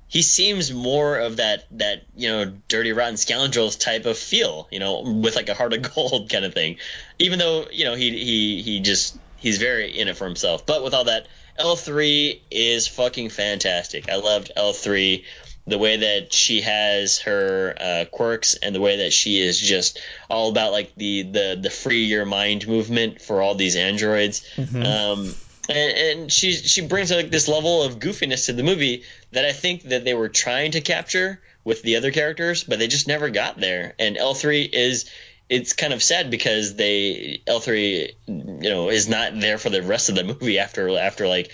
[0.07, 4.79] He seems more of that that you know dirty rotten scoundrels type of feel, you
[4.79, 6.77] know, with like a heart of gold kind of thing.
[7.18, 10.66] Even though you know he he he just he's very in it for himself.
[10.66, 14.11] But with all that, L3 is fucking fantastic.
[14.11, 15.24] I loved L3
[15.66, 20.00] the way that she has her uh, quirks and the way that she is just
[20.28, 24.44] all about like the the the free your mind movement for all these androids.
[24.57, 24.82] Mm-hmm.
[24.82, 25.34] Um,
[25.68, 29.53] and, and she she brings like this level of goofiness to the movie that I
[29.53, 33.30] think that they were trying to capture with the other characters, but they just never
[33.30, 33.94] got there.
[34.00, 35.09] And L3 is
[35.53, 40.09] it's kind of sad because they L3 you know is not there for the rest
[40.09, 41.50] of the movie after after like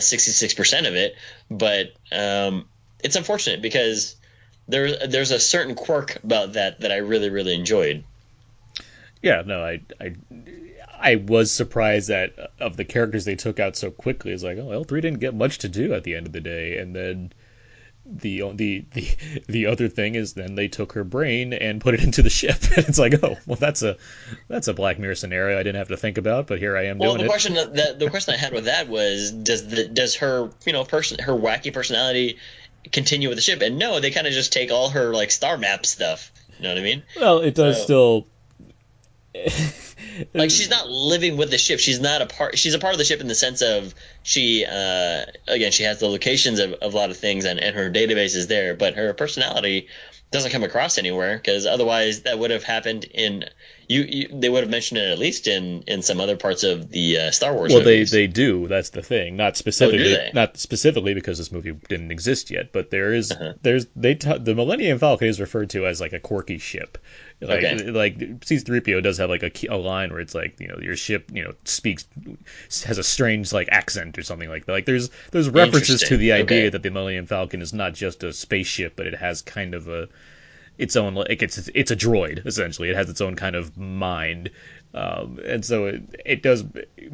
[0.00, 1.16] six percent of it,
[1.50, 2.68] but um,
[3.02, 4.16] it's unfortunate because
[4.68, 8.04] there there's a certain quirk about that that I really really enjoyed.
[9.22, 10.16] Yeah, no, I I
[11.00, 14.32] I was surprised that of the characters they took out so quickly.
[14.32, 16.42] It's like, oh, L three didn't get much to do at the end of the
[16.42, 17.32] day, and then
[18.10, 19.08] the the the
[19.48, 22.56] the other thing is then they took her brain and put it into the ship
[22.76, 23.96] and it's like oh well that's a
[24.48, 26.98] that's a black mirror scenario i didn't have to think about but here i am
[26.98, 27.28] well doing the it.
[27.28, 30.84] question that the question i had with that was does the does her you know
[30.84, 32.38] person her wacky personality
[32.92, 33.60] continue with the ship.
[33.60, 36.30] And no, they kind of just take all her like star map stuff.
[36.56, 37.02] You know what I mean?
[37.20, 38.26] Well, it does So- still.
[40.34, 41.78] Like she's not living with the ship.
[41.80, 42.58] She's not a part.
[42.58, 46.00] She's a part of the ship in the sense of she, uh, again, she has
[46.00, 48.74] the locations of, of a lot of things, and, and her database is there.
[48.74, 49.88] But her personality
[50.30, 53.44] doesn't come across anywhere because otherwise that would have happened in
[53.88, 54.28] you, you.
[54.40, 57.30] They would have mentioned it at least in in some other parts of the uh,
[57.30, 57.72] Star Wars.
[57.72, 58.10] Well, they, movies.
[58.10, 58.66] they do.
[58.68, 59.36] That's the thing.
[59.36, 60.30] Not specifically, they?
[60.34, 62.72] not specifically because this movie didn't exist yet.
[62.72, 63.54] But there is- Uh-huh.
[63.62, 66.98] there's they t- the Millennium Falcon is referred to as like a quirky ship.
[67.40, 67.76] Like Okay.
[67.94, 70.96] like C-3PO does have like a, key, a line where it's like you know your
[70.96, 72.06] ship you know speaks
[72.84, 74.72] has a strange like accent or something like that.
[74.72, 76.70] Like there's there's references to the idea Okay.
[76.70, 80.08] that the Millennium Falcon is not just a spaceship, but it has kind of a
[80.78, 82.90] its own like it's it's a droid essentially.
[82.90, 84.50] It has its own kind of mind,
[84.94, 86.64] um, and so it it does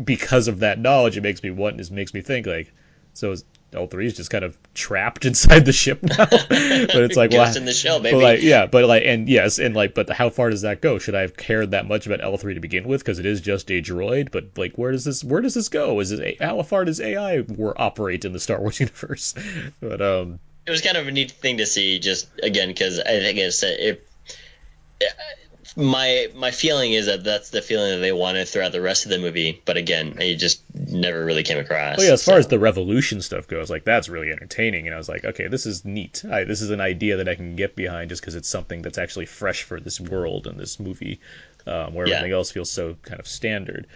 [0.04, 1.16] because of that knowledge.
[1.16, 1.80] It makes me want.
[1.80, 2.72] It makes me think like
[3.14, 3.32] so.
[3.32, 3.44] Is
[3.74, 7.56] L three is just kind of trapped inside the ship now, but it's like well,
[7.56, 8.22] in the shell, but baby.
[8.22, 10.98] like yeah, but like and yes, and like but how far does that go?
[10.98, 13.40] Should I have cared that much about L three to begin with because it is
[13.40, 14.30] just a droid?
[14.30, 16.00] But like where does this where does this go?
[16.00, 19.34] Is it how far does AI wor- operate in the Star Wars universe?
[19.80, 23.20] but um it was kind of a neat thing to see just again because i
[23.20, 24.06] think it's it,
[25.76, 29.10] my my feeling is that that's the feeling that they wanted throughout the rest of
[29.10, 32.38] the movie but again it just never really came across Well, yeah, as far so-
[32.38, 35.66] as the revolution stuff goes, like that's really entertaining, and I was like, okay, this
[35.66, 36.24] is neat.
[36.30, 38.98] I, this is an idea that I can get behind just because it's something that's
[38.98, 41.20] actually fresh for this world and this movie,
[41.66, 42.16] um, where Yeah.
[42.16, 43.86] everything else feels so kind of standard.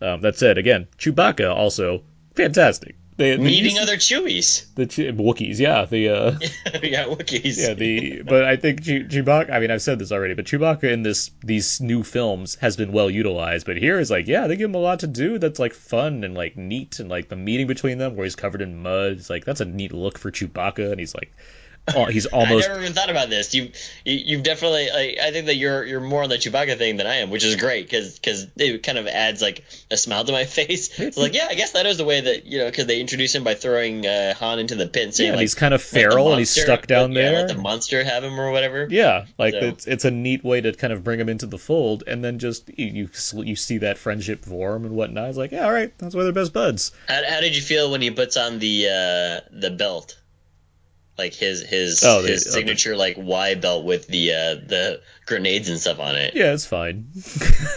[0.00, 2.02] Um, that said, again, Chewbacca also
[2.34, 2.94] fantastic.
[3.18, 6.30] The, the meeting other chewies the Che- Wookiees, yeah, the uh,
[6.84, 9.50] yeah Wookiees yeah the but I think Chew- Chewbacca.
[9.50, 12.92] I mean, I've said this already, but Chewbacca in this these new films has been
[12.92, 13.66] well utilized.
[13.66, 16.22] But here is like, yeah, they give him a lot to do that's like fun
[16.22, 19.12] and like neat, and like the meeting between them where he's covered in mud.
[19.12, 21.32] It's like that's a neat look for Chewbacca, and he's like,
[22.10, 23.54] he's almost I never even thought about this.
[23.54, 23.70] You,
[24.04, 24.90] you you've definitely.
[24.90, 27.44] Like, I think that you're you're more on the Chewbacca thing than I am, which
[27.44, 28.20] is great because
[28.56, 30.98] it kind of adds like a smile to my face.
[30.98, 33.34] It's like, yeah, I guess that is the way that you know because they introduce
[33.34, 35.82] him by throwing uh, Han into the pit saying yeah, and like he's kind of
[35.82, 37.32] feral and he's stuck down yeah, there.
[37.40, 38.86] Let the monster have him or whatever.
[38.90, 41.58] Yeah, like So- it's it's a neat way to kind of bring him into the
[41.58, 45.28] fold, and then just you you, you see that friendship form and whatnot.
[45.28, 46.92] It's like, yeah, all right, that's why they're best buds.
[47.08, 50.18] How, how did you feel when he puts on the uh, the belt?
[51.18, 55.80] Like his his Oh, his signature like Y belt with the uh, the grenades and
[55.80, 56.34] stuff on it.
[56.36, 57.08] Yeah, it's fine.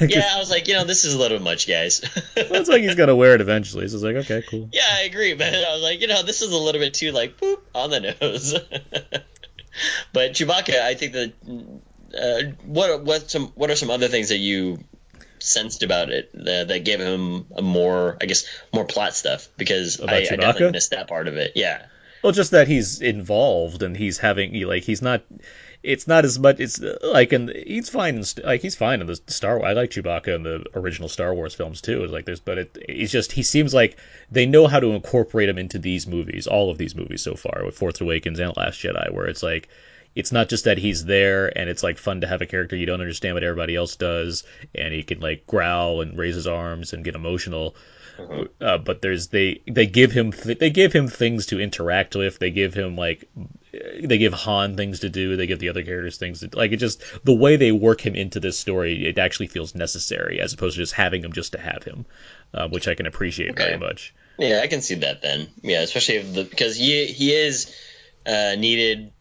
[0.01, 2.01] Yeah, I was like, you know, this is a little much, guys.
[2.35, 3.87] it's like he's gonna wear it eventually.
[3.87, 4.69] So it's like, okay, cool.
[4.71, 7.11] yeah, I agree, but I was like, you know, this is a little bit too
[7.11, 8.53] like boop on the nose.
[10.13, 11.33] but Chewbacca, I think that
[12.17, 14.79] uh, what what some what are some other things that you
[15.39, 19.99] sensed about it that, that gave him a more, I guess, more plot stuff because
[19.99, 21.53] About I, I definitely missed that part of it.
[21.55, 21.85] Yeah.
[22.23, 25.23] Well, just that he's involved and he's having like he's not.
[25.83, 26.59] It's not as much.
[26.59, 28.17] It's like and he's fine.
[28.17, 29.57] In, like he's fine in the Star.
[29.57, 29.69] Wars.
[29.69, 32.03] I like Chewbacca in the original Star Wars films too.
[32.03, 33.97] It's like there's, but it, he's just he seems like
[34.29, 36.45] they know how to incorporate him into these movies.
[36.45, 39.69] All of these movies so far with Force Awakens and Last Jedi, where it's like
[40.15, 42.85] it's not just that he's there and it's like fun to have a character you
[42.85, 44.43] don't understand what everybody else does
[44.75, 47.75] and he can like growl and raise his arms and get emotional
[48.61, 52.39] uh, but there's they they give him th- they give him things to interact with
[52.39, 53.29] they give him like
[53.71, 56.77] they give Han things to do they give the other characters things to like it
[56.77, 60.75] just the way they work him into this story it actually feels necessary as opposed
[60.75, 62.05] to just having him just to have him
[62.53, 65.47] uh, which I can appreciate very much Yeah, I can see that then.
[65.61, 67.73] Yeah, especially if the, because he he is
[68.25, 69.11] uh, needed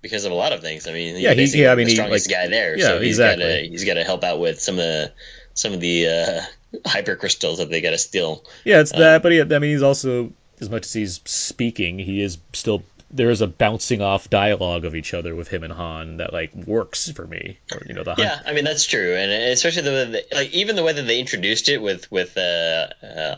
[0.00, 0.86] because of a lot of things.
[0.86, 2.76] I mean, Yeah, he's yeah, I mean, the he, strongest like- guy there.
[2.78, 3.44] yeah, so he's exactly.
[3.44, 5.12] gotta he's got to help out with some of the
[5.54, 6.40] some of the uh,
[6.84, 8.44] hyper crystals that they got to steal.
[8.64, 11.98] Yeah, it's Um, that, but he, I mean, he's also as much as he's speaking,
[11.98, 15.72] he is still there is a bouncing off dialogue of each other with him and
[15.72, 17.58] Han that like works for me.
[17.72, 20.50] Or, you know, the Yeah, I mean that's true, and especially the way that, like
[20.52, 23.36] even the way that they introduced it with with uh, uh,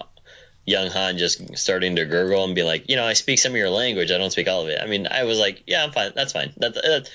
[0.66, 3.57] young Han just starting to gurgle and be like, you know, I speak some of
[3.57, 4.81] your language, I don't speak all of it.
[4.83, 6.53] I mean, I was like, yeah, I'm fine, that's fine.
[6.57, 7.11] That, that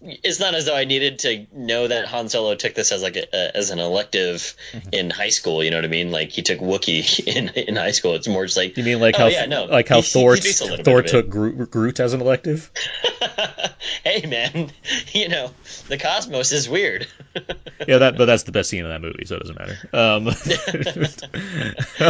[0.00, 3.16] it's not as though I needed to know that Han Solo took this as like
[3.16, 4.88] a, a, as an elective Mm-hmm.
[4.92, 5.64] in high school.
[5.64, 6.10] You know what I mean?
[6.10, 8.14] Like he took Wookiee in in high school.
[8.14, 9.64] It's more just like You mean like oh, how yeah, no.
[9.64, 12.20] like how He- he Thor speaks a little bit Thor took Groot, Groot as an
[12.20, 12.70] elective?
[14.04, 14.70] hey man,
[15.12, 15.50] you know
[15.88, 17.06] the cosmos is weird.
[17.86, 19.78] Yeah, that but that's the best scene in that movie, so it doesn't matter.
[19.92, 20.28] Um,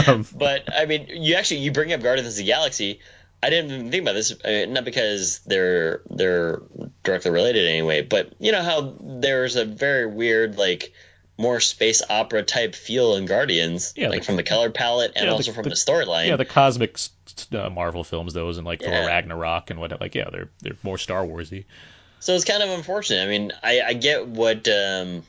[0.07, 3.01] um, But I mean, you actually you bring up Guardians of the Galaxy.
[3.43, 6.61] I didn't even think about this, uh, not because they're they're
[7.05, 10.93] directly related anyway, but you know how there's a very weird like
[11.41, 15.25] more space opera type feel in Guardians, Yeah, like the- from the color palette and
[15.27, 16.27] yeah, the- also from the- the, storyline.
[16.27, 16.99] yeah, the cosmic
[17.53, 20.99] uh, Marvel films, those and like Thor Ragnarok and what, like yeah, they're they're more
[20.99, 21.65] Star Warsy.
[22.19, 23.23] So it's kind of unfortunate.
[23.23, 25.23] I mean, I, I get what um,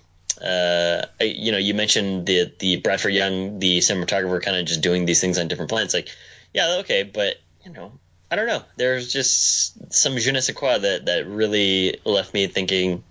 [0.43, 1.59] uh, I, you know.
[1.59, 5.47] You mentioned the the Bradford Young, the cinematographer, kind of just doing these things on
[5.47, 5.93] different planets.
[5.93, 6.09] Like,
[6.55, 7.35] yeah, okay, but
[7.69, 7.91] you know,
[8.31, 8.63] I don't know.
[8.77, 13.03] There's just some je ne sais quoi that that really left me thinking,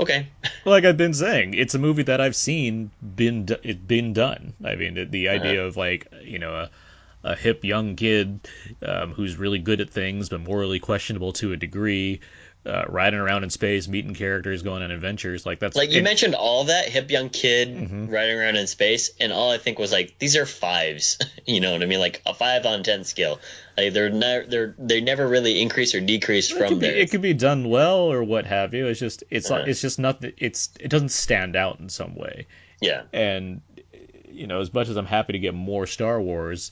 [0.00, 0.28] okay,
[0.64, 4.54] Like I've been saying, it's a movie that I've seen been do- it been done.
[4.64, 6.70] I mean, the, the idea of like you know a,
[7.24, 8.48] a hip young kid
[8.82, 12.20] um, who's really good at things but morally questionable to a degree,
[12.68, 15.46] uh, riding around in space, meeting characters, going on adventures.
[15.46, 18.10] Like that's like you it- mentioned all that hip young kid Mhm.
[18.12, 21.18] riding around in space, and all I think was like these are fives.
[21.46, 21.98] you know what I mean?
[22.00, 23.40] Like a five on ten scale.
[23.76, 26.94] Like they're never they're they never really increase or decrease It from there.
[26.94, 28.86] it could be done well or what have you.
[28.88, 29.64] It's just it's Uh-huh.
[29.66, 32.46] it's just not it's it doesn't stand out in some way.
[32.80, 33.02] yeah.
[33.12, 33.60] and
[34.30, 36.70] you know as much as i'm happy to get more star wars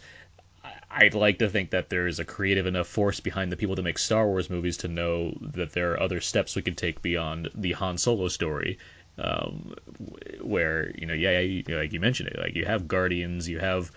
[0.97, 3.83] i'd like to think that there is a creative enough force behind the people that
[3.83, 7.49] make star wars movies to know that there are other steps we could take beyond
[7.55, 8.79] the han solo story
[9.19, 9.75] um,
[10.43, 13.91] where you know yeah, you, like you mentioned it like you have guardians you have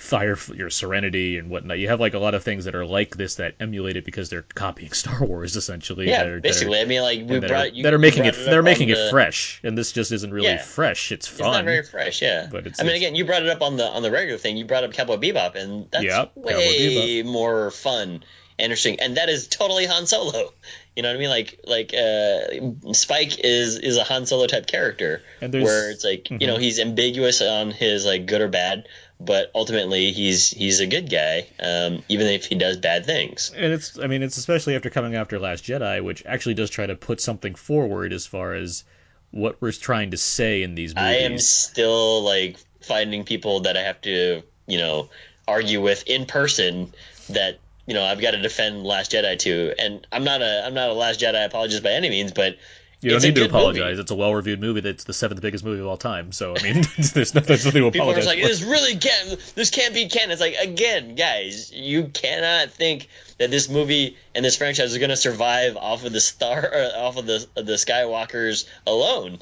[0.00, 3.14] fire your serenity and whatnot you have like a lot of things that are like
[3.18, 6.40] this that emulate it because they're copying star wars essentially Yeah, that are, that are-
[6.40, 6.80] basically.
[6.80, 8.88] I mean, like we that, brought are, you, that are making brought it, they're making
[8.88, 10.62] the- it fresh and this just isn't really Yeah.
[10.62, 11.46] fresh it's fun.
[11.48, 12.48] It's not very fresh, yeah.
[12.50, 14.38] But it's- I mean, it's- again, you brought it up on the on the regular
[14.38, 14.56] thing.
[14.56, 18.24] You brought up Cowboy Bebop, and that's Yeah, way more fun,
[18.58, 20.50] interesting, and that is totally Han Solo.
[20.96, 21.30] You know what I mean?
[21.30, 26.28] Like like uh, Spike is is a Han Solo type character, And where it's like
[26.30, 26.60] you know Mhm.
[26.60, 28.88] he's ambiguous on his like good or bad,
[29.20, 33.52] but ultimately he's he's a good guy, um, even if he does bad things.
[33.54, 36.86] and it's i mean it's especially after coming after last jedi which actually does try
[36.86, 38.84] to put something forward as far as
[39.30, 41.08] what we're trying to say in these movies.
[41.08, 45.08] I am still like finding people that I have to, you know,
[45.46, 46.92] argue with in person
[47.30, 50.74] that you know I've got to defend Last Jedi to, and I'm not a I'm
[50.74, 52.56] not a Last Jedi apologist by any means, but
[53.00, 54.00] you don't need to apologize movie.
[54.00, 56.82] it's a well-reviewed movie that's the seventh biggest movie of all time so i mean
[57.14, 59.94] there's, no, there's nothing to People are apologize like, for this really can't, this can't
[59.94, 60.30] be canon.
[60.30, 65.10] It's like, again, guys, you cannot think that this movie and this franchise is going
[65.10, 69.38] to survive off of the star, off of the the Skywalkers alone.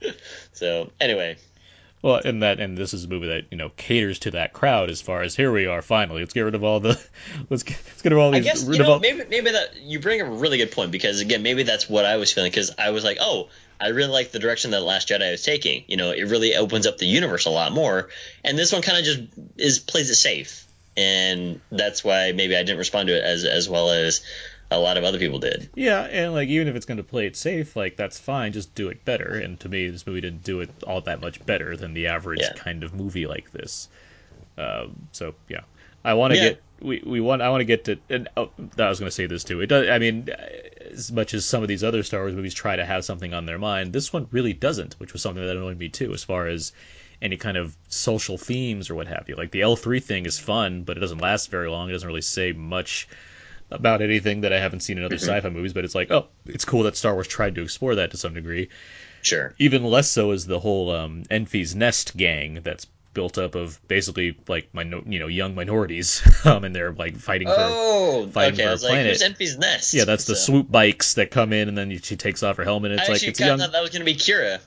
[0.52, 1.36] So anyway,
[2.06, 4.90] well and that and this is a movie that you know caters to that crowd
[4.90, 6.20] as far as here we are finally.
[6.20, 6.90] Let's get rid of all the
[7.50, 8.42] let's get, let's get rid of all these.
[8.42, 10.92] I guess you know all, maybe maybe that you bring up a really good point
[10.92, 13.48] because again maybe that's what I was feeling because I was like oh
[13.80, 15.82] I really like the direction that Last Jedi was taking.
[15.88, 18.08] You know it really opens up the universe a lot more.
[18.44, 19.20] And this one kind of just
[19.56, 20.64] is plays it safe.
[20.96, 24.22] And that's why maybe I didn't respond to it as as well as
[24.70, 27.26] a lot of other people did Yeah, and like even if it's going to play
[27.26, 28.52] it safe, like that's fine.
[28.52, 29.34] Just do it better.
[29.34, 32.40] And to me, this movie didn't do it all that much better than the average
[32.40, 32.52] Yeah.
[32.54, 33.88] kind of movie like this.
[34.58, 35.62] Um, so yeah,
[36.04, 36.42] I want to Yeah.
[36.42, 37.98] get we, we want I want to get to.
[38.10, 39.60] And oh, I was going to say this too.
[39.60, 39.88] It does.
[39.88, 40.28] I mean,
[40.90, 43.46] as much as some of these other Star Wars movies try to have something on
[43.46, 46.46] their mind, this one really doesn't, which was something that annoyed me too, as far
[46.46, 46.72] as
[47.22, 49.36] any kind of social themes or what have you.
[49.36, 51.88] Like the L three thing is fun, but it doesn't last very long.
[51.88, 53.08] It doesn't really say much
[53.70, 56.64] about anything that I haven't seen in other sci-fi movies, but it's like, oh, it's
[56.64, 58.68] cool that Star Wars tried to explore that to some degree.
[59.22, 63.80] sure Even less so is the whole um, Enfys Nest gang that's built up of
[63.88, 67.54] basically like minor, you know young minorities, um, and they're like fighting for.
[67.58, 69.20] oh fighting okay for I a like planet.
[69.20, 72.42] who's Enfys Nest Yeah, that's the swoop bikes that come in, and then she takes
[72.42, 72.92] off her helmet.
[72.92, 73.72] And it's I like it's kind young.
[73.72, 74.60] that was going to be Qi'ra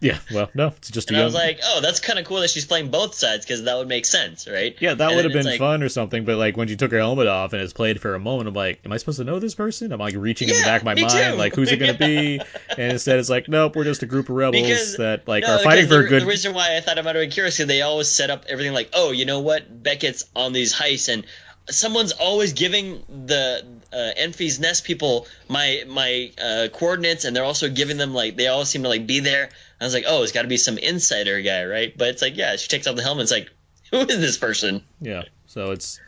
[0.00, 1.22] Yeah, well, no, it's just a young.
[1.22, 3.76] I was like oh that's kind of cool that she's playing both sides because that
[3.76, 6.36] would make sense right yeah, that And would have been like, fun or something, but
[6.36, 8.80] like when she took her helmet off and it's played for a moment, I'm like,
[8.84, 9.92] am I supposed to know this person?
[9.92, 11.32] I'm like reaching in the back of my mind, too.
[11.38, 12.40] like who's it gonna be?
[12.70, 15.56] and instead, it's like, nope, we're just a group of rebels Because- that like No,
[15.56, 16.22] are fighting for the, a good.
[16.22, 18.72] The reason why I thought it have been curious because they always set up everything
[18.72, 21.24] like, oh, you know what, Beckett's on these heists and
[21.70, 27.68] someone's always giving the uh, Enfys Nest people my my uh, coordinates and they're also
[27.70, 29.48] giving them like they all seem to like be there.
[29.80, 31.96] I was like, oh, it's got to be some insider guy, right?
[31.96, 33.22] But it's like, yeah, she takes off the helmet.
[33.22, 33.50] It's like,
[33.90, 34.82] who is this person?
[35.00, 36.00] Yeah, so it's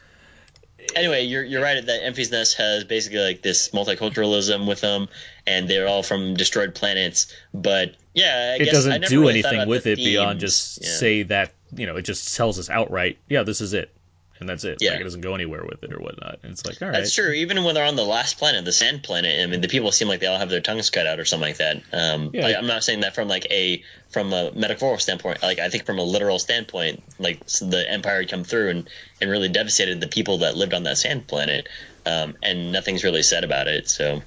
[0.97, 5.09] Anyway, you're you're right that Enfys Nest has basically like this multiculturalism with them,
[5.47, 7.33] and they're all from destroyed planets.
[7.55, 10.83] But yeah, I it guess doesn't never do really anything with the it beyond just
[10.83, 10.89] Yeah.
[10.89, 13.95] say that you know it just tells us outright, yeah, this is it,
[14.41, 14.79] and that's it.
[14.81, 14.93] Yeah.
[14.93, 16.41] Like it doesn't go anywhere with it or whatnot.
[16.43, 17.31] And it's like, all right, That's true.
[17.31, 20.09] Even when they're on the last planet, the sand planet, I mean, the people seem
[20.09, 21.83] like they all have their tongues cut out or something like that.
[21.93, 22.43] Um, Yeah.
[22.45, 25.43] like, I'm not saying that from like a from a metaphorical standpoint.
[25.43, 29.31] Like I think from a literal standpoint, like the Empire had come through and and
[29.31, 31.69] really devastated the people that lived on that sand planet,
[32.07, 33.89] um, and nothing's really said about it.
[33.89, 34.23] So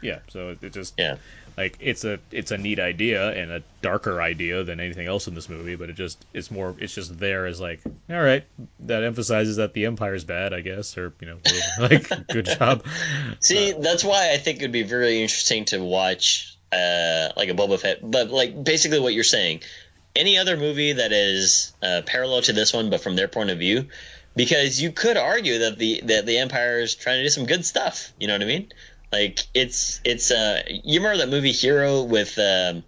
[0.00, 0.20] yeah.
[0.28, 1.16] So it, it just yeah,
[1.56, 5.34] like it's a it's a neat idea and a darker idea than anything else in
[5.34, 7.80] this movie, but it just it's more it's just there as like
[8.10, 8.44] all right
[8.80, 11.38] that emphasizes that the empire's bad, I guess, or you know
[11.78, 12.84] like good job.
[13.40, 17.78] See, that's why I think it'd be very interesting to watch uh, like a Boba
[17.78, 19.60] Fett, but like basically what you're saying.
[20.14, 23.58] Any other movie that is uh, parallel to this one, but from their point of
[23.58, 23.88] view,
[24.36, 27.64] because you could argue that the that the Empire is trying to do some good
[27.64, 28.12] stuff.
[28.18, 28.72] You know what I mean?
[29.12, 32.82] Like it's it's uh you remember that movie Hero with um,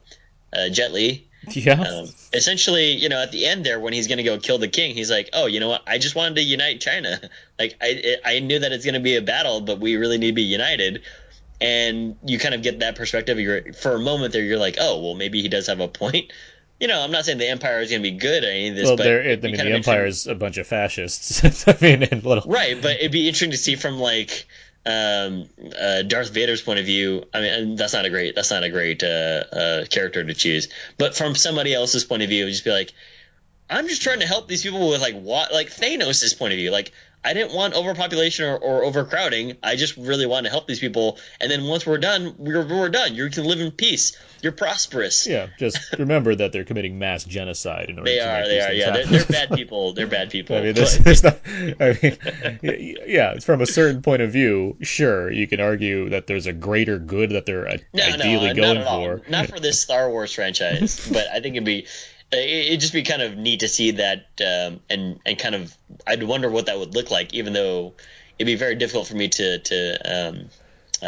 [0.52, 1.28] uh, Jet Li?
[1.50, 1.78] Yeah.
[1.78, 4.66] Um, essentially, you know, at the end there, when he's going to go kill the
[4.66, 5.82] king, he's like, "Oh, you know what?
[5.86, 7.20] I just wanted to unite China.
[7.58, 10.28] Like, I I knew that it's going to be a battle, but we really need
[10.28, 11.02] to be united."
[11.60, 13.38] And you kind of get that perspective.
[13.38, 16.32] You're for a moment there, you're like, "Oh, well, maybe he does have a point."
[16.80, 18.74] You know, I'm not saying the Empire is going to be good at any of
[18.74, 21.68] this, well, but I mean, the Empire is a bunch of fascists.
[21.68, 22.82] I mean, little right?
[22.82, 24.48] But it'd be interesting to see from like
[24.86, 25.48] um,
[25.80, 27.24] uh, Darth Vader's point of view.
[27.32, 30.68] I mean, that's not a great that's not a great uh, uh, character to choose.
[30.98, 32.92] But from somebody else's point of view, just be like,
[33.70, 36.70] I'm just trying to help these people with like what like Thanos' point of view.
[36.70, 36.92] Like,
[37.24, 39.56] I didn't want overpopulation or, or overcrowding.
[39.62, 41.18] I just really want to help these people.
[41.40, 43.14] And then once we're done, we're, we're done.
[43.14, 44.16] You can live in peace.
[44.42, 45.26] You're prosperous.
[45.26, 48.40] Yeah, just remember that they're committing mass genocide in order They to are.
[48.40, 48.72] make They these are.
[48.74, 49.94] Yeah, they're, they're bad people.
[49.94, 50.56] They're bad people.
[50.56, 51.38] I mean, there's, But- there's not.
[51.46, 52.18] I mean,
[53.06, 56.52] yeah, it's from a certain point of view, sure, you can argue that there's a
[56.52, 57.64] greater good that they're
[57.94, 59.00] No, ideally no, going all.
[59.02, 59.22] for.
[59.30, 61.86] Not for this Star Wars franchise, but I think it'd be
[62.38, 65.76] it'd just be kind of neat to see that um, and and kind of
[66.06, 67.94] I'd wonder what that would look like, even though
[68.38, 70.48] it'd be very difficult for me to to um,
[71.02, 71.06] uh,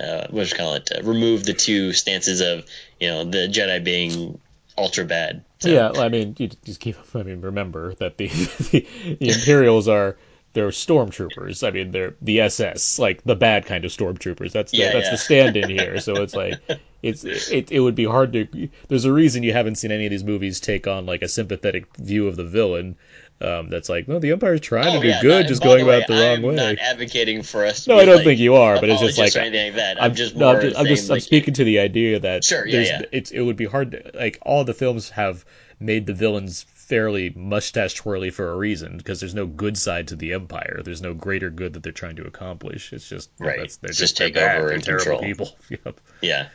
[0.00, 0.90] uh, what do you call it?
[0.94, 2.64] Uh, remove the two stances of
[3.00, 4.40] you know the Jedi being
[4.76, 5.44] ultra bad.
[5.60, 6.96] So, Yeah, I mean, you just keep.
[7.14, 8.28] I mean, remember that the
[8.70, 8.86] the,
[9.18, 10.16] the Imperials are
[10.58, 11.66] they're stormtroopers.
[11.66, 14.52] I mean, they're the SS, like the bad kind of stormtroopers.
[14.52, 15.10] That's the, Yeah, that's yeah.
[15.10, 15.98] the stand-in here.
[16.00, 16.60] So it's like
[17.02, 18.68] it's it, it would be hard to.
[18.88, 21.86] There's a reason you haven't seen any of these movies take on like a sympathetic
[21.96, 22.96] view of the villain.
[23.40, 25.84] Um, that's like, no, the Empire's trying Oh, to do yeah, good, no, just going
[25.84, 26.56] the about it the wrong I'm way.
[26.56, 27.84] not advocating for us.
[27.84, 29.34] To No, be I don't like think you are, but it's just like like
[29.74, 30.02] that.
[30.02, 32.80] I'm, just no, I'm just, I'm, just I'm speaking to the idea that Sure, yeah,
[32.80, 33.02] yeah.
[33.12, 35.44] it's it would be hard to like all the films have
[35.80, 40.16] made the villains fairly mustache twirly for a reason because there's no good side to
[40.16, 40.80] the empire.
[40.84, 42.92] There's no greater good that they're trying to accomplish.
[42.92, 43.58] It's just know, Right.
[43.60, 44.58] that's, they're just, just take bad.
[44.58, 45.20] over and terrible control.
[45.20, 45.56] people.
[45.84, 46.00] Yep.
[46.22, 46.48] Yeah.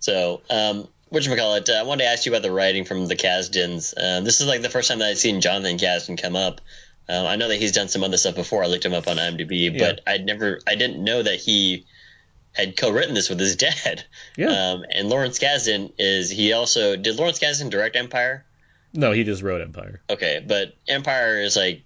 [0.00, 3.94] So, um, whatchamacallit, uh, I wanted to ask you about the writing from the Kasdans.
[3.96, 6.60] Um, this is like the first time that I've seen Jonathan Kasdan come up.
[7.08, 8.64] Um, I know that he's done some other stuff before.
[8.64, 11.86] I looked him up on IMDb, but I'd never, I didn't know that he
[12.52, 14.02] had co-written this with his dad.
[14.36, 14.48] Yeah.
[14.72, 18.44] Um, and Lawrence Kasdan is he also did Lawrence Kasdan direct Empire?
[18.96, 20.00] No, he just wrote Empire.
[20.08, 21.82] Okay, but Empire is like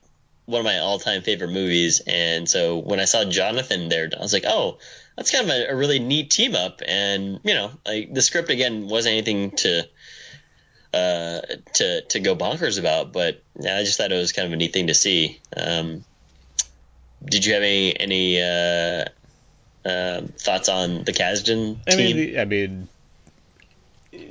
[0.46, 4.32] one of my all-time favorite movies, and so when I saw Jonathan there, I was
[4.32, 4.78] like, oh,
[5.16, 8.50] that's kind of a, a really neat team up, and you know, like the script
[8.50, 9.88] again wasn't anything to
[10.94, 11.40] uh,
[11.74, 14.72] to to go bonkers about, but I just thought it was kind of a neat
[14.72, 15.40] thing to see.
[15.56, 16.04] Um,
[17.24, 19.04] did you have any any uh,
[19.84, 22.16] um thoughts on the Kasdan I mean, team?
[22.16, 22.88] the, I mean,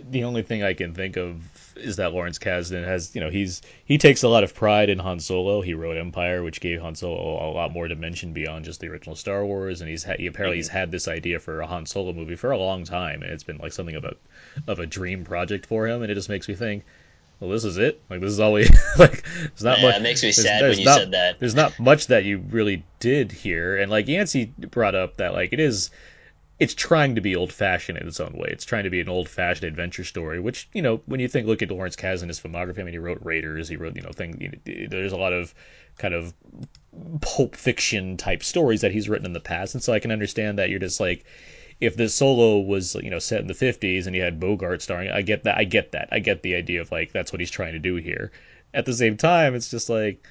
[0.10, 1.42] the only thing I can think of
[1.80, 5.00] is that Lawrence Kasdan has, you know, he's he takes a lot of pride in
[5.00, 5.62] Han Solo.
[5.62, 9.16] He wrote Empire, which gave Han Solo a lot more dimension beyond just the original
[9.16, 10.78] Star Wars, and he's ha- he apparently he's mm-hmm.
[10.78, 13.58] had this idea for a Han Solo movie for a long time, and it's been
[13.58, 14.16] like something of a
[14.68, 16.84] of a dream project for him, and it just makes me think.
[17.40, 18.02] Well, this is it.
[18.10, 18.66] Like this is all we
[18.98, 19.24] like.
[19.24, 19.96] There's not Yeah, much.
[19.96, 21.40] it makes me sad when you not- said that.
[21.40, 25.54] There's not much that you really did here, and like Yancey brought up that like
[25.54, 25.90] it is
[26.60, 28.50] it's trying to be old fashioned in its own way.
[28.52, 31.48] It's trying to be an old fashioned adventure story, which you know when you think
[31.48, 32.80] look at Lawrence Kasdan his filmography.
[32.80, 33.70] I mean, he wrote Raiders.
[33.70, 34.38] He wrote you know thing.
[34.42, 35.56] You know, there's a lot of
[35.98, 36.34] kind of
[37.22, 40.60] pulp fiction type stories that he's written in the past, and so I can understand
[40.60, 41.26] that you're just like.
[41.80, 45.12] If this solo was, you know, set in the 50s and you had Bogart starring,
[45.12, 45.58] I get that.
[45.58, 46.10] I get that.
[46.12, 48.34] I get the idea of like that's what he's trying to do here.
[48.74, 50.28] At the same time, it's just like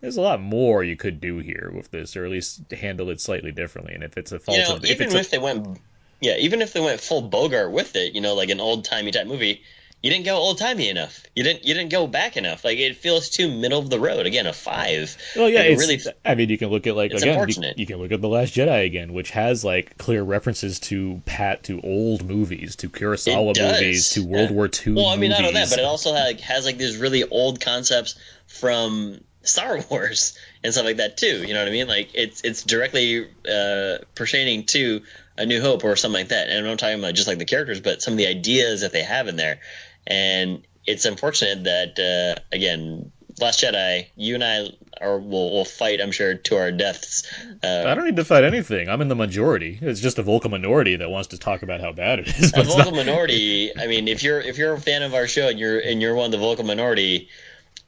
[0.00, 3.20] there's a lot more you could do here with this, or at least handle it
[3.20, 3.94] slightly differently.
[3.94, 5.78] And if it's a fault you know, of, if even it's if a, they went,
[6.20, 9.10] yeah, even if they went full Bogart with it, you know, like an old timey
[9.10, 9.62] type movie,
[10.02, 11.22] you didn't go old timey enough.
[11.36, 12.64] You didn't, you didn't go back enough.
[12.64, 14.24] Like it feels too middle of the road.
[14.24, 15.14] Again, a five.
[15.36, 16.00] Well, yeah, Like, really.
[16.24, 18.54] I mean, you can look at like again, you, you can look at the Last
[18.54, 24.10] Jedi again, which has like clear references to Pat to old movies, to Kurosawa movies,
[24.10, 24.56] to World yeah.
[24.56, 24.70] War II.
[24.86, 24.96] Movies.
[24.96, 27.60] Well, I mean, not only that, but it also like has like these really old
[27.60, 31.42] concepts from Star Wars and stuff like that too.
[31.44, 31.88] You know what I mean?
[31.88, 35.02] Like it's it's directly uh, pertaining to
[35.36, 36.48] A New Hope or something like that.
[36.48, 38.92] And I'm not talking about just like the characters, but some of the ideas that
[38.92, 39.60] they have in there.
[40.06, 44.68] And it's unfortunate that uh, again, Last Jedi, you and I
[45.00, 46.00] are will will fight.
[46.02, 47.22] I'm sure to our deaths.
[47.62, 48.88] Uh, I don't need to fight anything.
[48.90, 49.78] I'm in the majority.
[49.80, 52.52] It's just a vocal minority that wants to talk about how bad it is.
[52.54, 53.70] a vocal not- minority.
[53.78, 56.14] I mean, if you're if you're a fan of our show and you're and you're
[56.14, 57.28] one of the vocal minority,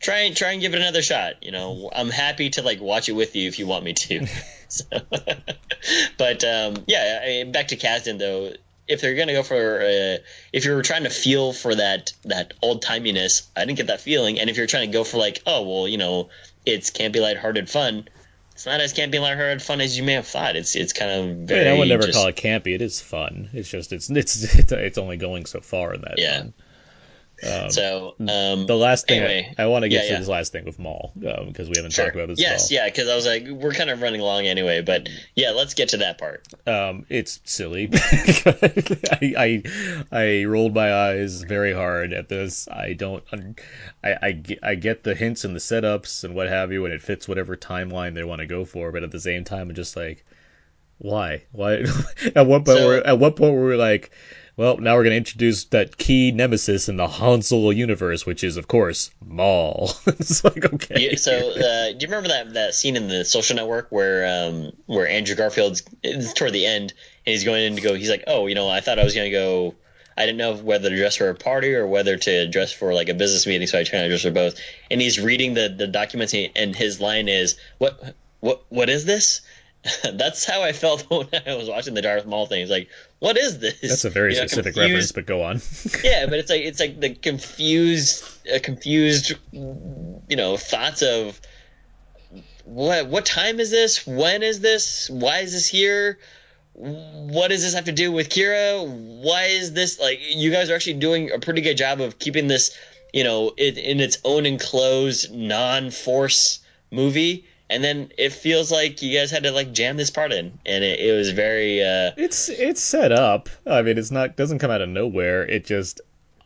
[0.03, 1.43] try and try and give it another shot.
[1.43, 4.27] You know, I'm happy to like watch it with you if you want me to.
[4.69, 4.85] so,
[6.19, 8.53] but um, yeah, I mean, back to Kasdan though.
[8.89, 10.19] If they're gonna go for, uh,
[10.53, 14.41] if you're trying to feel for that that old timiness, I didn't get that feeling.
[14.41, 16.29] And if you're trying to go for like, oh well, you know,
[16.67, 18.09] it's campy lighthearted fun.
[18.53, 20.57] It's not as campy lighthearted fun as you may have thought.
[20.57, 21.69] It's it's kind of I, mean, very.
[21.69, 22.75] I would never just- call it campy.
[22.75, 23.49] It is fun.
[23.53, 26.19] It's just it's it's it's, it's only going so far in that.
[26.19, 26.39] Yeah.
[26.39, 26.55] fun.
[27.45, 30.19] Um, So um, the last thing anyway, I, want to get yeah, to yeah.
[30.21, 32.05] this last thing with Maul because we haven't Sure.
[32.05, 34.81] talked about this Yes, yeah, because I was like, we're kind of running long anyway,
[34.83, 36.47] but yeah, let's get to that part.
[36.67, 37.89] Um, it's silly.
[37.95, 39.63] I, I
[40.13, 42.69] I rolled my eyes very hard at this.
[42.69, 43.25] I don't.
[44.05, 46.95] I, I get, I get the hints and the setups and what have you, and
[46.95, 48.93] it fits whatever timeline they want to go for.
[48.93, 50.25] But at the same time, I'm just like,
[50.99, 51.43] why?
[51.53, 51.85] Why?
[52.37, 52.79] at what point?
[52.79, 54.11] So- we're, at what point were we like?
[54.55, 58.45] Well, now we're going to introduce that key nemesis in the Han Solo universe, which
[58.45, 59.93] is, of course, Maul.
[60.07, 61.11] it's like, okay.
[61.11, 64.73] You- so, uh, do you remember that, that scene in the Social Network where um,
[64.87, 65.83] where Andrew Garfield's
[66.35, 66.93] toward the end
[67.27, 67.95] and he's going in to go?
[67.95, 69.75] He's like, oh, you know, I thought I was going to go.
[70.19, 73.09] I didn't know whether to dress for a party or whether to dress for like
[73.09, 74.61] a business meeting, so I tried to dress for both.
[74.91, 79.41] And he's reading the the documents, and his line is, "What what what is this?"
[80.13, 82.63] That's how I felt when I was watching the Darth Maul thing.
[82.63, 83.81] It's like, what is this?
[83.81, 85.61] That's a very You know, specific confused- reference, but go on.
[86.05, 91.41] yeah, but it's like it's like the confused, uh, confused, you know, thoughts of
[92.65, 94.07] what what time is this?
[94.07, 95.11] When is this?
[95.11, 96.19] Why is this here?
[96.75, 98.87] What does this have to do with Qi'ra?
[98.87, 102.47] Why is this like you guys are actually doing a pretty good job of keeping
[102.47, 102.77] this,
[103.13, 106.61] you know, it, in its own enclosed non-force
[106.91, 110.59] movie, and then it feels like you guys had to like jam this part in,
[110.67, 111.83] and it, it was very.
[111.83, 113.49] uh It's it's set up.
[113.67, 115.45] I mean, it's not doesn't come out of nowhere.
[115.47, 116.01] It just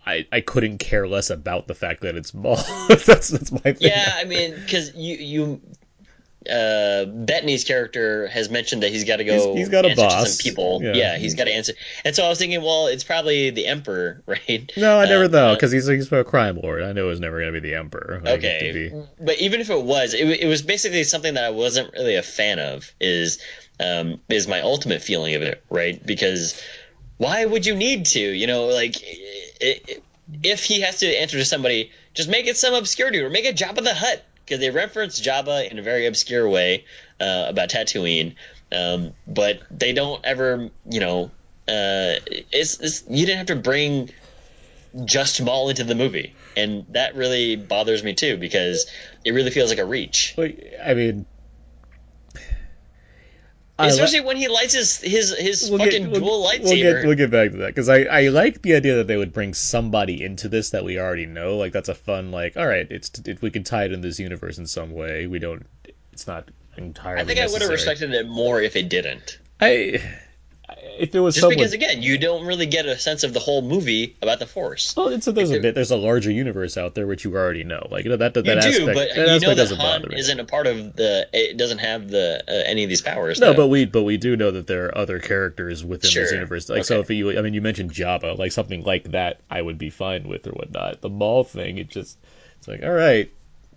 [0.06, 2.56] I I couldn't care less about the fact that it's Maul.
[2.88, 3.76] that's that's my thing.
[3.80, 5.60] Yeah, I mean, because you you
[6.50, 9.32] uh, Bettany's character has mentioned that he's got to go.
[9.34, 10.36] He's- he's got a boss.
[10.36, 10.80] some people.
[10.82, 10.94] Yeah.
[10.94, 11.72] Yeah, he's got to answer.
[12.04, 14.70] And so I was thinking, well, it's probably the Emperor, right?
[14.76, 16.82] No, I never Uh, thought uh, because he's he's a crime lord.
[16.82, 18.20] I know it was never going to be the Emperor.
[18.24, 21.92] Like, Okay, but even if it was, it, it was basically something that I wasn't
[21.92, 22.90] really a fan of.
[23.00, 23.38] Is
[23.80, 26.04] um, is my ultimate feeling of it, right?
[26.04, 26.60] Because
[27.18, 28.20] why would you need to?
[28.20, 28.96] You know, like
[29.62, 29.96] i i
[30.42, 33.44] if he has to answer to somebody, just make it some obscure dude or make
[33.44, 36.84] it Jabba the Hutt because they reference Jabba in a very obscure way
[37.20, 38.36] uh, about Tatooine,
[38.72, 41.24] um, but they don't ever, you know,
[41.68, 42.14] uh,
[42.52, 44.10] it's, it's you didn't have to bring
[45.04, 48.86] just Maul into the movie, and that really bothers me too because
[49.24, 51.26] it really feels like a reach, I mean,
[53.78, 56.76] I li- especially when he lights his his his we'll fucking get, we'll, dual we'll
[56.76, 59.32] get we'll get back to that because I I like the idea that they would
[59.32, 61.56] bring somebody into this that we already know.
[61.56, 64.18] Like that's a fun like all right, it's if we can tie it in this
[64.18, 65.26] universe in some way.
[65.26, 65.66] We don't.
[66.12, 67.20] It's not entirely.
[67.20, 69.38] I think I would have respected it more if it didn't.
[69.60, 70.00] I
[70.98, 71.58] if there was Just someone.
[71.58, 74.94] because again, you don't really get a sense of the whole movie about the Force.
[74.96, 75.74] well, it's, there's a if it- bit.
[75.74, 77.86] There's a larger universe out there which you already know.
[77.90, 78.86] Like you know that that, that do, aspect.
[78.86, 81.28] but that you know aspect that doesn't Han isn't a part of the.
[81.32, 83.40] It doesn't have the uh, any of these powers.
[83.40, 83.56] No, though.
[83.56, 86.68] but we but we do know that there are other characters within this universe.
[86.68, 89.78] Like so, if you I mean you mentioned Jabba, like something like that, I would
[89.78, 91.00] be fine with or whatnot.
[91.00, 92.16] The Maul thing, it just
[92.58, 93.30] it's like all right,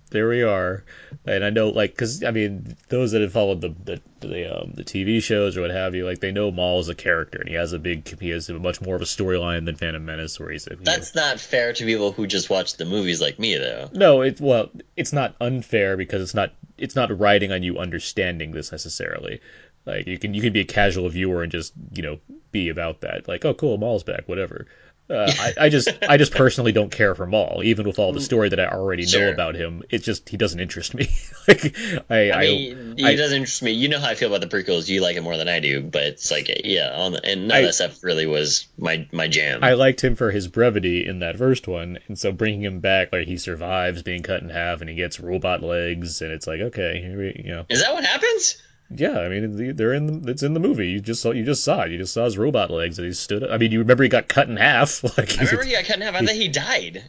[0.09, 0.83] there we are,
[1.25, 4.73] and I know like because I mean those that have followed the the the, um,
[4.73, 7.47] the TV shows or what have you, like they know Maul is a character and
[7.47, 10.39] he has a big he has a much more of a storyline than Phantom Menace
[10.39, 13.57] where he's a, that's not fair to people who just watch the movies like me,
[13.57, 13.89] though.
[13.93, 18.51] no, it's well, it's not unfair because it's not it's not riding on you understanding
[18.51, 19.41] this necessarily.
[19.85, 22.19] Like you can you can be a casual viewer and just you know
[22.51, 23.27] be about that.
[23.27, 24.67] Like oh cool, Maul's back, whatever.
[25.09, 28.21] Uh, I, I just I just personally don't care for Maul, even with all the
[28.21, 29.81] story that I already know about him.
[29.89, 31.07] It just he doesn't interest me.
[31.47, 31.75] like
[32.09, 33.71] I, I mean, I- it doesn't interest me.
[33.71, 34.87] You know how I feel about the prequels.
[34.87, 37.57] You like it more than I do, but it's like, yeah, on the, and none
[37.57, 39.63] I- of that stuff really was my my jam.
[39.63, 43.11] I liked him for his brevity in that first one, and so bringing him back,
[43.11, 46.61] like he survives being cut in half, and he gets robot legs, and it's like
[46.61, 48.61] okay, here we, you know, Is that what happens?
[48.91, 50.87] Yeah, I mean they're in the, it's in the movie.
[50.89, 51.91] You just saw you just saw it.
[51.91, 53.43] You just saw his robot legs and he stood.
[53.43, 53.51] up.
[53.51, 55.03] I mean, you remember he got cut in half.
[55.17, 56.15] Like, I remember he got cut in half.
[56.15, 57.03] I thought he died.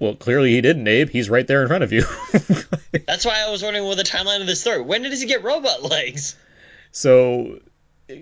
[0.00, 0.86] well, clearly he didn't.
[0.88, 2.02] Abe, he's right there in front of you.
[3.06, 4.80] That's why I was wondering what the timeline of this story.
[4.82, 6.34] When did he get robot legs?
[6.90, 7.60] so,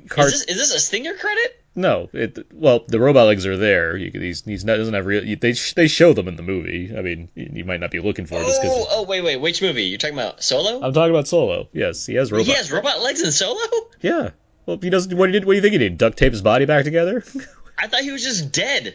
[0.08, 1.59] Car- Is this is this a stinger credit?
[1.80, 3.96] No, it well the robot legs are there.
[3.96, 5.22] You, he's he's not doesn't have real.
[5.22, 6.94] They they show them in the movie.
[6.96, 9.36] I mean, you might not be looking for it Oh, oh, wait, wait.
[9.36, 9.84] Which movie?
[9.84, 10.82] You're talking about Solo?
[10.82, 11.68] I'm talking about Solo.
[11.72, 12.46] Yes, he has robot.
[12.46, 13.58] he has robot legs in Solo?
[14.02, 14.30] Yeah.
[14.66, 15.16] Well, he doesn't.
[15.16, 15.46] What did?
[15.46, 15.96] What do you think he did?
[15.96, 17.24] Duct tape his body back together?
[17.78, 18.94] I thought he was just dead.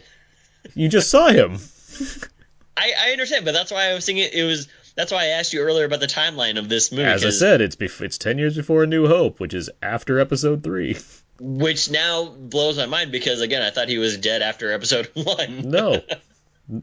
[0.74, 1.58] you just saw him.
[2.76, 4.68] I, I understand, but that's why I was thinking it was.
[4.94, 7.04] That's why I asked you earlier about the timeline of this movie.
[7.04, 10.20] As I said, it's bef- it's ten years before A New Hope, which is after
[10.20, 10.96] Episode Three.
[11.38, 15.70] which now blows my mind because again, I thought he was dead after Episode One.
[15.70, 16.02] No.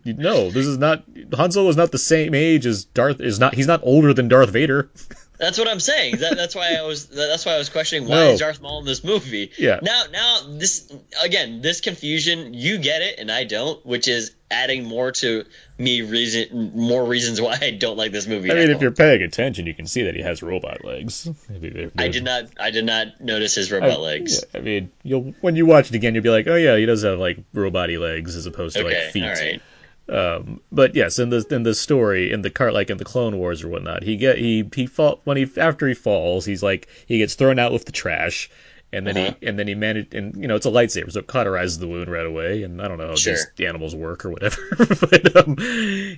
[0.06, 3.54] No, this is not Han Solo is not the same age as Darth is not
[3.54, 4.90] he's not older than Darth Vader.
[5.40, 6.18] That's what I'm saying.
[6.18, 7.08] That, that's why I was.
[7.08, 8.30] That's why I was questioning why No.
[8.32, 9.52] is Darth Maul in this movie?
[9.58, 9.80] Yeah.
[9.82, 14.86] Now, now this again, this confusion, you get it and I don't, which is adding
[14.86, 15.44] more to
[15.80, 18.52] me reason, more reasons why I don't like this movie.
[18.52, 21.28] I mean, if you're paying attention, you can see that he has robot legs.
[21.98, 22.44] I, did not.
[22.60, 24.44] I did not notice his I- robot legs.
[24.54, 26.86] yeah, I mean, you'll when you watch it again, you'll be like, oh yeah, he
[26.86, 29.24] does have like robot legs as opposed to Okay, like feet.
[29.24, 29.62] all right.
[30.10, 33.38] Um, but yes, in the in the story in the cart like in the Clone
[33.38, 36.88] Wars or whatnot, he get he he fall when he after he falls, he's like
[37.06, 38.50] he gets thrown out with the trash,
[38.94, 39.34] and then Uh-huh.
[39.40, 41.88] he and then he managed and you know it's a lightsaber, so it cauterizes the
[41.88, 42.64] wound right away.
[42.64, 43.34] And I don't know how Sure.
[43.34, 45.56] these animals work or whatever, but um,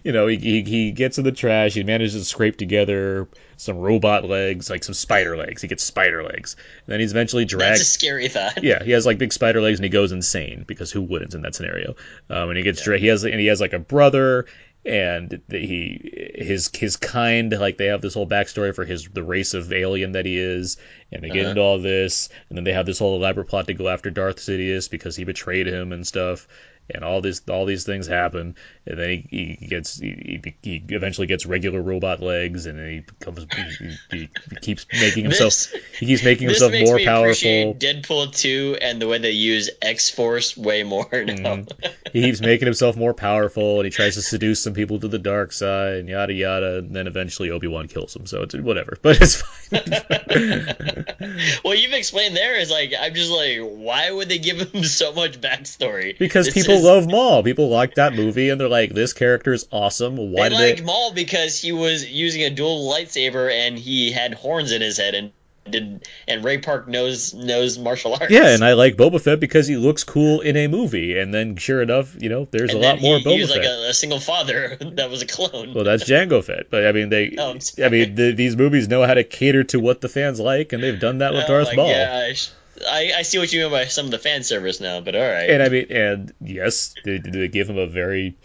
[0.03, 3.77] you know he, he he gets in the trash, he manages to scrape together some
[3.77, 5.61] robot legs, like some spider legs.
[5.61, 6.55] He gets spider legs,
[6.85, 7.71] and then he's eventually dragged.
[7.79, 8.63] That's a scary thought.
[8.63, 11.41] Yeah, he has like big spider legs and he goes insane because who wouldn't in
[11.43, 11.95] that scenario?
[12.29, 14.45] Um, and he gets dra- he has and he has like a brother
[14.85, 19.53] and he his his kind like they have this whole backstory for his the race
[19.55, 20.77] of alien that he is
[21.11, 21.49] and they get Uh-huh.
[21.49, 24.37] into all this and then they have this whole elaborate plot to go after Darth
[24.37, 26.47] Sidious because he betrayed him and stuff
[26.93, 28.55] and all this all these things happen
[28.87, 32.89] and then he, he gets he, he, he eventually gets regular robot legs and then
[32.89, 33.45] he becomes
[33.79, 38.77] he, he, he keeps making himself This- he keeps making himself more powerful Deadpool 2
[38.81, 41.23] and the way they use X Force way more now.
[41.57, 42.09] Mm-hmm.
[42.13, 45.19] he keeps making himself more powerful and he tries to seduce some people to the
[45.19, 49.17] dark side and yada yada and then eventually obi-wan kills him so it's whatever but
[49.21, 49.81] it's fine
[51.63, 55.13] what you've explained there is like I'm just like, why would they give him so
[55.13, 56.17] much backstory?
[56.17, 59.53] because This people is- love maul people like that movie and they're like this character
[59.53, 63.51] is awesome why They did like they Maul because he was using a dual lightsaber
[63.51, 65.31] and he had horns in his head and
[65.67, 68.29] did and Ray Park knows knows martial arts.
[68.29, 71.55] yeah and i like boba fett because he looks cool in a movie and then
[71.55, 73.67] sure enough you know there's And a lot more he, boba he was fett like
[73.67, 75.73] a, a single father that was a clone.
[75.73, 79.03] well, that's Jango Fett, but I mean, they, Oh, I mean, the, these movies know
[79.07, 81.69] how to cater to what the fans like, and they've done that with oh Darth
[81.69, 81.91] my Maul.
[81.93, 82.51] gosh.
[82.87, 85.21] I, I see what you mean by some of the fan service now, but all
[85.21, 85.49] right.
[85.49, 88.35] And I mean, and yes, they, they give him a very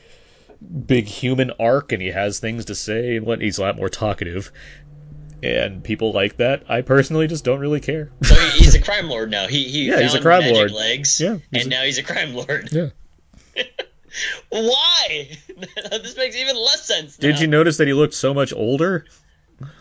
[0.87, 3.89] big human arc, and he has things to say, and what he's a lot more
[3.89, 4.53] talkative,
[5.43, 6.65] and people like that.
[6.69, 8.11] I personally just don't really care.
[8.25, 9.47] So he, he's a crime lord now.
[9.47, 10.71] He he Yeah, he's a crime lord.
[10.73, 11.21] legs.
[11.21, 12.69] Yeah, and a- now he's a crime lord.
[12.73, 12.89] yeah.
[14.51, 15.31] Why?
[15.91, 17.19] this makes even less sense.
[17.19, 17.29] Now.
[17.29, 19.05] Did you notice that he looked so much older?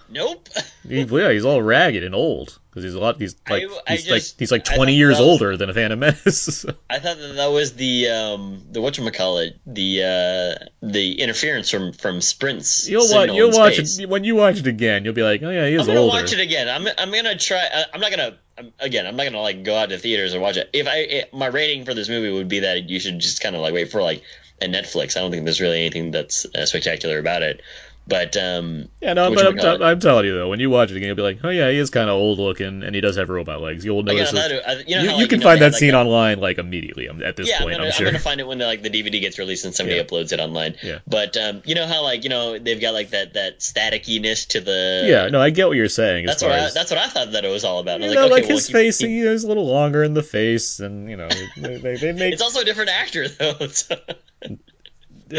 [0.09, 0.49] Nope.
[0.87, 3.17] He, yeah, he's all ragged and old because he's a lot.
[3.19, 5.99] He's like I- I he's like he's like twenty years was- older than a Phantom
[5.99, 6.65] Menace.
[6.89, 12.21] I thought that that was the um the whatchamacallit, the uh the interference from from
[12.21, 12.87] Sprint's.
[12.87, 13.29] you'll watch.
[13.31, 15.05] You'll watch it when you watch it again.
[15.05, 16.21] You'll be like, oh yeah, he is I'm gonna older.
[16.21, 16.67] watch it again.
[16.69, 17.57] I'm I'm gonna try.
[17.73, 18.37] I- I'm not gonna.
[18.79, 20.69] Again, I'm not gonna like go out to theaters and watch it.
[20.73, 23.55] If I it, my rating for this movie would be that you should just kind
[23.55, 24.21] of like wait for like
[24.61, 25.15] a Netflix.
[25.15, 27.61] I don't think there's really anything that's uh, spectacular about it.
[28.09, 30.97] But um, Yeah, no, but I'm, t- I'm telling you though, when you watch it
[30.97, 33.17] again, you'll be like, oh yeah, he is kind of old looking, and he does
[33.17, 33.85] have robot legs.
[33.85, 34.31] You'll notice.
[34.31, 36.05] This- thought I, you know you, how, you can know, find that had, scene like,
[36.05, 37.07] online like immediately.
[37.07, 38.07] um, At this yeah, point, I'm gonna, I'm sure.
[38.07, 40.03] I'm gonna find it when the, like the DVD gets released and somebody Yeah.
[40.03, 40.75] uploads it online.
[40.81, 40.99] Yeah.
[41.05, 44.61] But um, you know how like you know they've got like that that staticiness to
[44.61, 46.25] the yeah, no, I get what you're saying.
[46.25, 48.01] As That's far what I, as that's what I thought that it was all about.
[48.01, 50.03] You know, like, like, okay, well, his he- face, he- he is a little longer
[50.03, 52.33] in the face, and you know, they, they, they make.
[52.33, 53.67] it's also a different actor though.
[53.67, 53.95] so-
[54.41, 54.55] Yeah,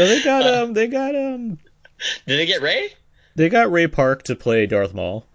[0.07, 1.59] they got um, they got um,
[2.27, 2.91] Did they get Ray?
[3.37, 5.27] they got Ray Park to play Darth Maul.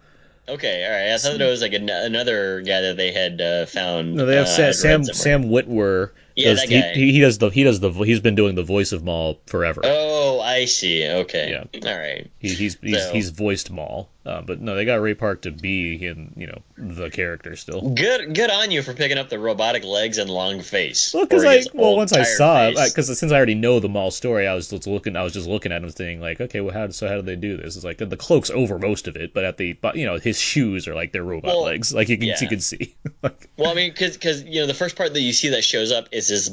[0.48, 1.12] Okay, all right.
[1.12, 4.14] I thought it was like an- another guy that they had uh, found.
[4.14, 5.02] No, they have uh, Sa- Sam.
[5.04, 6.10] Sam Witwer.
[6.36, 6.92] Yeah, does, that guy.
[6.94, 9.80] He, he does the he does the he's been doing the voice of Maul forever.
[9.82, 11.04] Oh, I see.
[11.04, 11.50] Okay.
[11.50, 11.90] Yeah.
[11.90, 12.30] All right.
[12.38, 15.50] He, he's he's, So- he's voiced Maul, uh, but no, they got Ray Park to
[15.52, 17.90] be in you know the character still.
[17.90, 21.14] Good, good on you for picking up the robotic legs and long face.
[21.14, 22.92] Well, because I well once I saw face.
[22.92, 25.46] because since I already know the Maul story, I was just looking I was just
[25.48, 27.76] looking at him thinking like, okay, well how so how do they do this?
[27.76, 30.88] It's like the cloak's over most of it, but at the you know his shoes
[30.88, 32.36] are like their robot Well, legs, like you can yeah.
[32.40, 32.96] you can see.
[33.22, 35.92] like, Well, I mean, because you know the first part that you see that shows
[35.92, 36.50] up is his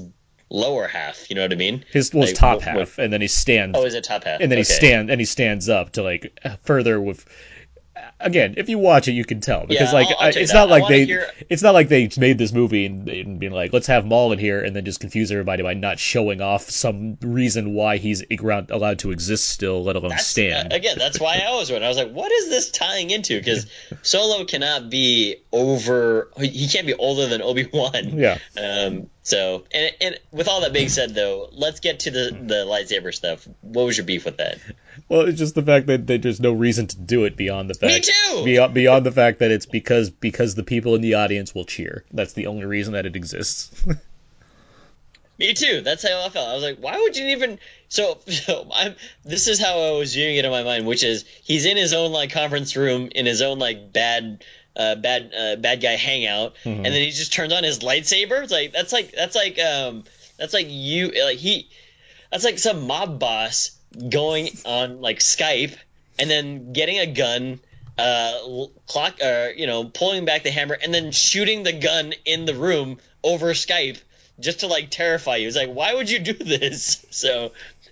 [0.50, 1.28] lower half.
[1.32, 1.84] You know what I mean?
[1.92, 4.24] his well, his Like, top wh- half, and then he stands Oh, is it top
[4.26, 4.40] half?
[4.42, 7.26] and then he stand and he stands up to like further with
[8.24, 10.52] again, if you watch it, you can tell because Yeah, like I'll- I'll I- it's
[10.52, 10.58] that.
[10.58, 13.74] not like they hear- it's not like they made this movie and, and being like
[13.74, 17.18] let's have Maul in here and then just confuse everybody by not showing off some
[17.22, 20.74] reason why he's allowed to exist still, let alone That's, stand.
[20.74, 21.84] uh, again, that's why I always went.
[21.84, 23.38] I was like, what is this tying into?
[23.38, 23.66] Because
[24.02, 26.30] Solo cannot be over.
[26.40, 28.18] He can't be older than Obi Wan.
[28.18, 28.38] Yeah.
[28.58, 29.10] Um.
[29.24, 33.14] So, and, and with all that being said, though, let's get to the the lightsaber
[33.14, 33.48] stuff.
[33.62, 34.60] What was your beef with that?
[35.08, 37.74] Well, it's just the fact that, that there's no reason to do it beyond the
[37.74, 38.46] fact Me too!
[38.46, 42.04] beyond beyond the fact that it's because because the people in the audience will cheer.
[42.12, 43.72] That's the only reason that it exists.
[45.40, 45.82] Me too.
[45.82, 46.48] That's how I felt.
[46.48, 47.60] I was like, why would you even?
[47.88, 48.96] So, so I'm.
[49.24, 51.94] This is how I was viewing it in my mind, which is he's in his
[51.94, 54.44] own like conference room in his own like bad,
[54.76, 58.44] uh, bad, uh, bad guy hangout, and then he just turns on his lightsaber.
[58.44, 60.04] It's like that's like that's like um
[60.38, 61.70] that's like you like he
[62.32, 63.72] that's like some mob boss
[64.10, 65.76] going on like Skype
[66.20, 67.60] and then getting a gun.
[67.96, 72.46] Uh, clock, uh, you know, pulling back the hammer and then shooting the gun in
[72.46, 74.02] the room over Skype
[74.40, 75.48] just to like terrify you.
[75.48, 77.06] It's like, why would you do this?
[77.12, 77.52] So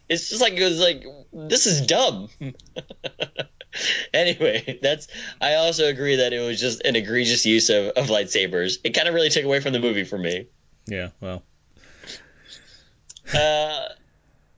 [0.10, 2.30] it's just like it was like this is dumb.
[4.14, 5.08] anyway, that's.
[5.40, 8.78] I also agree that it was just an egregious use of, of lightsabers.
[8.84, 10.48] It kind of really took away from the movie for me.
[10.88, 11.44] yeah, well,
[13.34, 13.88] Uh,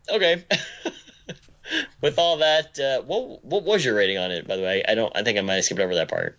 [0.09, 0.43] okay.
[2.01, 4.47] With all that, uh, what what was your rating on it?
[4.47, 5.15] By the way, I don't.
[5.15, 6.37] I think I might have skipped over that part.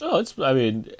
[0.00, 0.36] oh, it's.
[0.38, 0.90] I mean,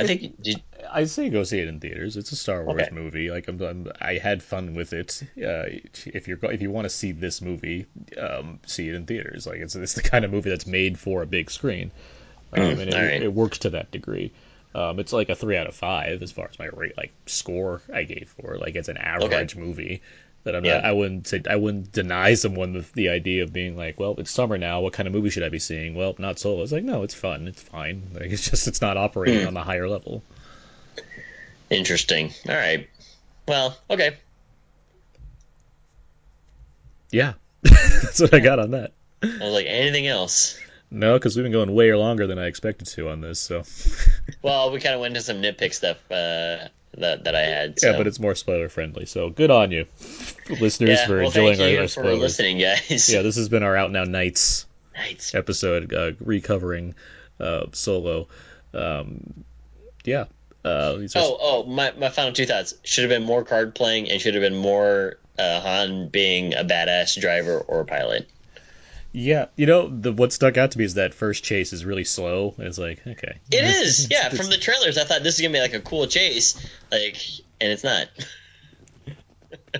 [0.00, 2.16] I think did, I say go see it in theaters.
[2.16, 2.90] It's a Star Wars Okay.
[2.90, 3.30] movie.
[3.30, 5.22] Like I'm, I'm, I had fun with it.
[5.36, 5.64] Uh,
[6.06, 7.86] if you're if you want to see this movie,
[8.18, 9.46] um, see it in theaters.
[9.46, 11.92] Like it's it's the kind of movie that's made for a big screen,
[12.52, 13.22] um, and it, alright.
[13.22, 14.32] it works to that degree.
[14.74, 17.82] Um, it's like a three out of five as far as my rate, like score
[17.92, 18.54] I gave for.
[18.54, 18.60] it.
[18.60, 20.02] Like it's an average movie.
[20.44, 20.84] That I'm not.
[20.84, 21.42] I wouldn't say.
[21.48, 24.80] I wouldn't deny someone the, the idea of being like, well, it's summer now.
[24.80, 25.94] What kind of movie should I be seeing?
[25.94, 26.62] Well, not Solo.
[26.62, 27.46] It's like, no, it's fun.
[27.46, 28.02] It's fine.
[28.14, 29.48] Like it's just it's not operating Hmm.
[29.48, 30.22] on the higher level.
[31.68, 32.32] interesting.
[32.48, 32.88] All right.
[33.46, 34.16] Well, okay.
[37.12, 38.92] Yeah, that's what I got on that.
[39.22, 40.58] I was like, anything else?
[40.92, 43.40] No, because we've been going way longer than I expected to on this.
[43.40, 43.64] So
[44.42, 46.68] Well, we kind of went into some nitpick stuff uh,
[46.98, 47.78] that that I had.
[47.80, 47.90] So.
[47.90, 49.06] yeah, but it's more spoiler friendly.
[49.06, 49.86] So good on you,
[50.48, 51.06] listeners, yeah.
[51.06, 53.12] for well, enjoying thank you our, our for listening, guys.
[53.12, 55.34] Yeah, this has been our Out Now Nights Nice.
[55.34, 56.94] episode, uh, recovering
[57.38, 58.28] uh, Solo.
[58.74, 59.44] Um,
[60.04, 60.26] yeah.
[60.64, 62.74] Uh, are- Oh, oh, my, my final two thoughts.
[62.84, 66.64] Should have been more card playing and should have been more uh, Han being a
[66.64, 68.28] badass driver or pilot.
[69.12, 69.46] Yeah.
[69.56, 72.54] You know, the what stuck out to me is that first chase is really slow,
[72.58, 74.28] it's like, okay, It is, yeah.
[74.28, 76.54] From the trailers, I thought this is gonna be like a cool chase,
[76.90, 77.16] like,
[77.60, 78.08] and it's not.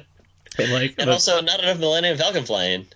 [0.59, 2.87] and like, And the- also, not enough Millennium Falcon flying.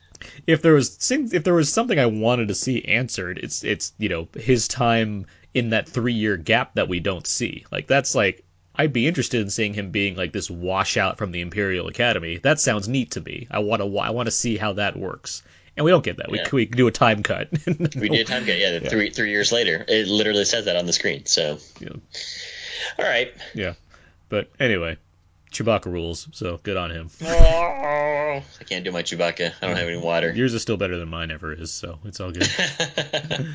[0.46, 4.08] if there was if there was something I wanted to see answered, it's it's you
[4.08, 7.64] know his time in that three year gap that we don't see.
[7.70, 8.44] Like that's like
[8.74, 12.38] I'd be interested in seeing him being like this washout from the Imperial Academy.
[12.38, 13.46] That sounds neat to me.
[13.50, 15.42] I want to I want to see how that works.
[15.76, 16.30] And we don't get that.
[16.30, 16.48] We Yeah.
[16.52, 17.48] we do a time cut.
[17.66, 20.86] We did a time cut, yeah, Three three years later, it literally says that on
[20.86, 21.26] the screen.
[21.26, 21.88] So, Yeah.
[22.98, 23.34] all right.
[23.54, 23.74] Yeah.
[24.28, 24.96] But anyway,
[25.52, 26.28] Chewbacca rules.
[26.32, 27.10] So good on him.
[27.22, 29.52] I can't do my Chewbacca.
[29.62, 30.32] I don't have any water.
[30.32, 31.72] Yours is still better than mine ever is.
[31.72, 32.48] So it's all good.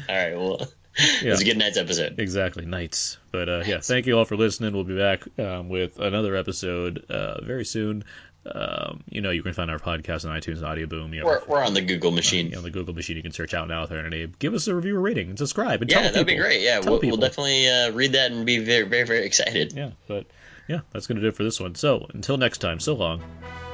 [0.09, 0.35] all right.
[0.35, 0.67] Well,
[0.97, 2.19] it was a good night's episode.
[2.19, 3.17] Exactly, nights.
[3.31, 4.73] But uh, yeah, thank you all for listening.
[4.73, 8.03] We'll be back um, with another episode uh, very soon.
[8.53, 11.13] Um, you know, you can find our podcast on iTunes Audio Boom.
[11.13, 12.55] You We're, we're on the Google machine.
[12.55, 14.33] on the Google machine, you can search out now with our name.
[14.39, 15.91] Give us a review or rating and subscribe and.
[15.91, 16.61] Yeah, that'd be great.
[16.61, 19.73] Yeah, we'll, we'll definitely uh, read that and be very, very, very excited.
[19.73, 20.25] Yeah, but
[20.67, 21.75] yeah, that's gonna do it for this one.
[21.75, 23.21] So until next time, so long.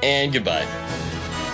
[0.02, 1.45] And goodbye.